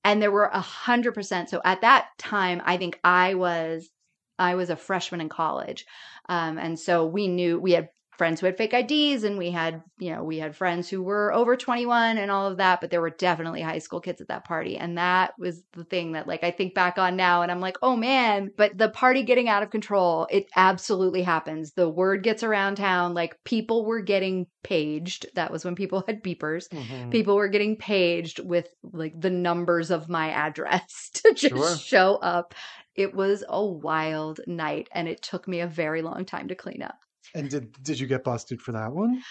[0.04, 1.50] And there were a hundred percent.
[1.50, 3.90] So at that time i think i was
[4.40, 5.86] i was a freshman in college
[6.30, 9.82] um, and so we knew we had friends who had fake IDs and we had,
[9.98, 13.02] you know, we had friends who were over 21 and all of that, but there
[13.02, 14.78] were definitely high school kids at that party.
[14.78, 17.76] And that was the thing that like I think back on now and I'm like,
[17.82, 21.72] "Oh man, but the party getting out of control, it absolutely happens.
[21.74, 25.26] The word gets around town like people were getting paged.
[25.34, 26.70] That was when people had beepers.
[26.70, 27.10] Mm-hmm.
[27.10, 31.76] People were getting paged with like the numbers of my address to just Sure.
[31.78, 32.54] show up.
[32.96, 36.82] It was a wild night and it took me a very long time to clean
[36.82, 37.00] up.
[37.34, 39.24] And did did you get busted for that one?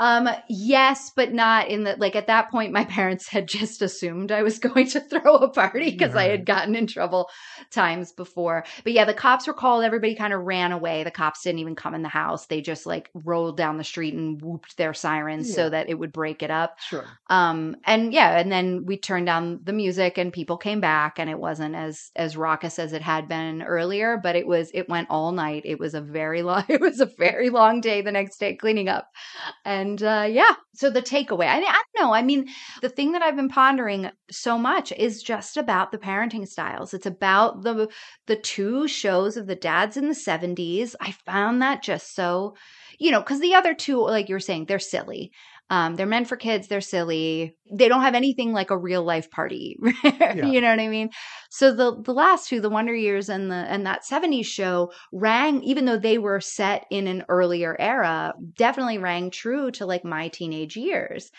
[0.00, 4.32] Um, yes, but not in the like at that point my parents had just assumed
[4.32, 7.28] I was going to throw a party because I had gotten in trouble
[7.70, 8.64] times before.
[8.82, 11.04] But yeah, the cops were called, everybody kind of ran away.
[11.04, 12.46] The cops didn't even come in the house.
[12.46, 16.12] They just like rolled down the street and whooped their sirens so that it would
[16.12, 16.78] break it up.
[16.80, 17.04] Sure.
[17.28, 21.28] Um and yeah, and then we turned down the music and people came back and
[21.28, 25.10] it wasn't as as raucous as it had been earlier, but it was it went
[25.10, 25.62] all night.
[25.66, 28.88] It was a very long it was a very long day the next day cleaning
[28.88, 29.06] up.
[29.66, 32.14] And And uh, yeah, so the takeaway, I, I don't know.
[32.14, 32.48] I mean,
[32.80, 36.94] the thing that I've been pondering so much is just about the parenting styles.
[36.94, 37.88] It's about the
[38.28, 40.94] the two shows of the dads in the 70s.
[41.00, 42.54] I found that just so,
[43.00, 45.32] you know, because the other two, like you were saying, they're silly.
[45.70, 46.66] Um, they're meant for kids.
[46.66, 47.54] They're silly.
[47.72, 49.76] They don't have anything like a real life party.
[50.02, 50.46] Yeah.
[50.46, 51.10] you know what I mean?
[51.50, 55.62] So the the last two, the Wonder Years and the and that 70s show rang,
[55.62, 60.28] even though they were set in an earlier era, definitely rang true to like my
[60.28, 61.30] teenage years.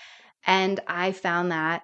[0.45, 1.83] And I found that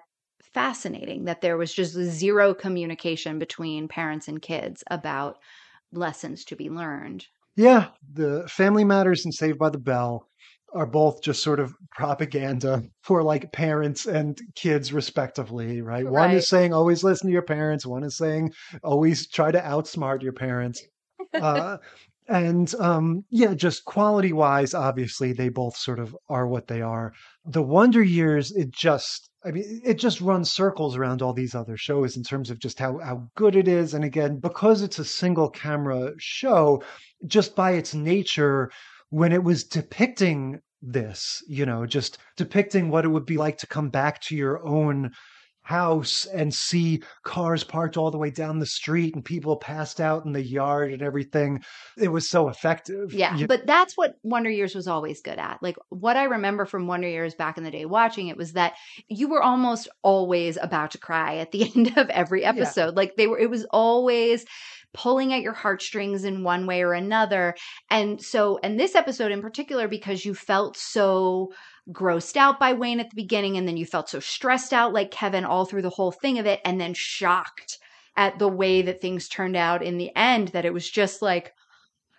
[0.52, 5.38] fascinating that there was just zero communication between parents and kids about
[5.92, 7.26] lessons to be learned.
[7.56, 10.28] Yeah, the Family Matters and Saved by the Bell
[10.74, 16.08] are both just sort of propaganda for like parents and kids respectively, right?
[16.08, 20.22] One is saying always listen to your parents, one is saying always try to outsmart
[20.22, 20.82] your parents.
[21.34, 21.78] Uh,
[22.28, 27.12] and um, yeah, just quality wise, obviously, they both sort of are what they are.
[27.46, 31.78] The Wonder Years, it just, I mean, it just runs circles around all these other
[31.78, 33.94] shows in terms of just how, how good it is.
[33.94, 36.82] And again, because it's a single camera show,
[37.26, 38.70] just by its nature,
[39.10, 43.66] when it was depicting this, you know, just depicting what it would be like to
[43.66, 45.10] come back to your own
[45.62, 50.24] house and see cars parked all the way down the street and people passed out
[50.24, 51.62] in the yard and everything.
[51.98, 53.12] It was so effective.
[53.12, 55.58] Yeah, You- but that's what Wonder Years was always good at.
[55.60, 58.76] Like what I remember from Wonder Years back in the day watching it was that
[59.08, 62.96] you were almost always about to cry at the end of every episode.
[62.96, 64.46] Like they were it was always
[64.98, 67.54] pulling at your heartstrings in one way or another.
[67.88, 71.52] And so and this episode in particular because you felt so
[71.90, 75.10] grossed out by Wayne at the beginning and then you felt so stressed out like
[75.10, 77.78] Kevin all through the whole thing of it and then shocked
[78.16, 81.52] at the way that things turned out in the end that it was just like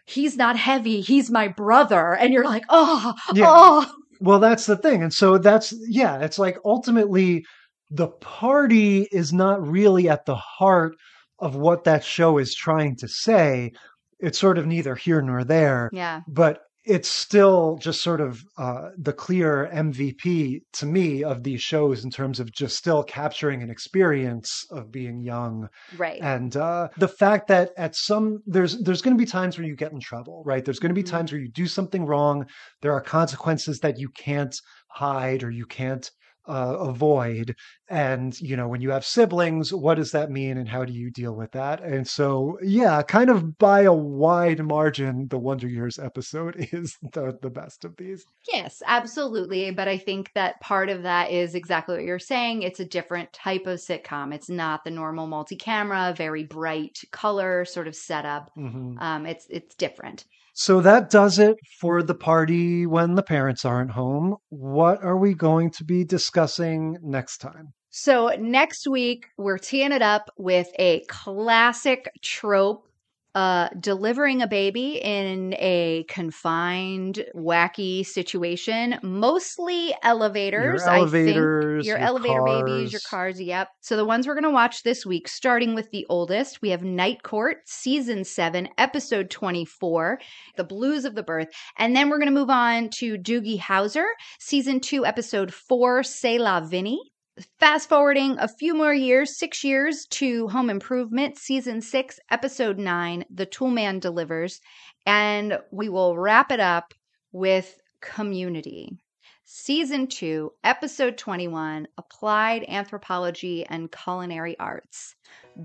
[0.05, 3.45] he's not heavy he's my brother and you're like oh Yeah.
[3.47, 3.91] oh
[4.21, 5.03] Well, that's the thing.
[5.03, 7.45] And so that's, yeah, it's like ultimately
[7.89, 10.95] the party is not really at the heart
[11.41, 13.71] of what that show is trying to say.
[14.19, 18.89] It's sort of neither here nor there, yeah but it's still just sort of uh,
[18.97, 23.69] the clear MVP to me of these shows in terms of just still capturing an
[23.69, 25.67] experience of being young
[25.97, 29.67] right and uh, the fact that at some there's there's going to be times where
[29.67, 31.11] you get in trouble right there's going to be Mhm.
[31.11, 32.45] times where you do something wrong
[32.81, 34.55] there are consequences that you can't
[34.87, 36.09] hide or you can't
[36.49, 37.55] uh, avoid.
[37.87, 41.09] And you know when you have siblings what does that mean and how do you
[41.09, 41.81] deal with that?
[41.83, 47.37] And so yeah kind of by a wide margin the wonder years episode is the,
[47.41, 48.25] the best of these.
[48.51, 49.71] Yes absolutely.
[49.71, 52.63] But i think that part of that is exactly what you're saying.
[52.63, 54.33] It's a different type of sitcom.
[54.33, 58.51] It's not the normal multi-camera very bright color sort of setup.
[58.57, 59.01] Mhm.
[59.01, 63.91] um it's it's different So that does it for the party when the parents aren't
[63.91, 64.37] home.
[64.49, 67.73] What are we going to be discussing next time?
[67.91, 72.88] So next week we're teeing it up with a classic trope
[73.35, 81.35] uh delivering a baby in a confined wacky situation mostly elevators Your I elevators, think.
[81.35, 83.35] Your, your elevator babies your cars.
[83.35, 83.69] cars yep.
[83.81, 86.83] So the ones we're going to watch this week starting with the oldest we have
[86.83, 90.19] night court season 7 episode 24
[90.57, 91.49] the blues of the birth.
[91.77, 94.05] And then we're going to move on to doogie howser
[94.39, 97.11] season 2 episode 4 c'est la vinnie
[97.59, 103.23] Fast forwarding a few more years, six years to Home Improvement, season six, episode nine,
[103.33, 104.59] The Toolman Delivers.
[105.05, 106.93] And we will wrap it up
[107.31, 108.97] with Community.
[109.45, 115.15] Season two, episode 21, Applied Anthropology and Culinary Arts.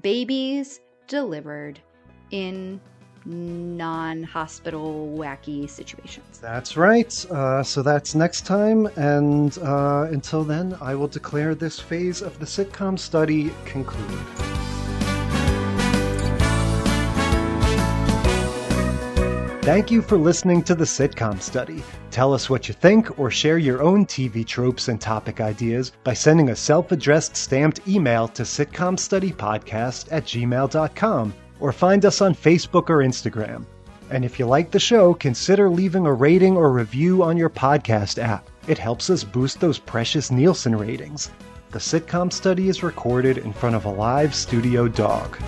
[0.00, 1.80] Babies delivered
[2.30, 2.80] in
[3.24, 6.38] non hospital wacky situations.
[6.40, 7.12] That's right.
[7.30, 8.86] Uh, so that's next time.
[8.96, 14.18] And uh, until then, I will declare this phase of the sitcom study concluded.
[19.64, 21.82] Thank you for listening to the Sitcom Study.
[22.10, 26.12] Tell us what you think or share your own TV tropes and topic ideas by
[26.12, 31.34] sending a self addressed stamped email to sitcomstudypodcast at gmail.com
[31.64, 33.64] or find us on Facebook or Instagram.
[34.10, 38.22] And if you like the show, consider leaving a rating or review on your podcast
[38.22, 38.50] app.
[38.68, 41.30] It helps us boost those precious Nielsen ratings.
[41.70, 45.38] The sitcom study is recorded in front of a live studio dog.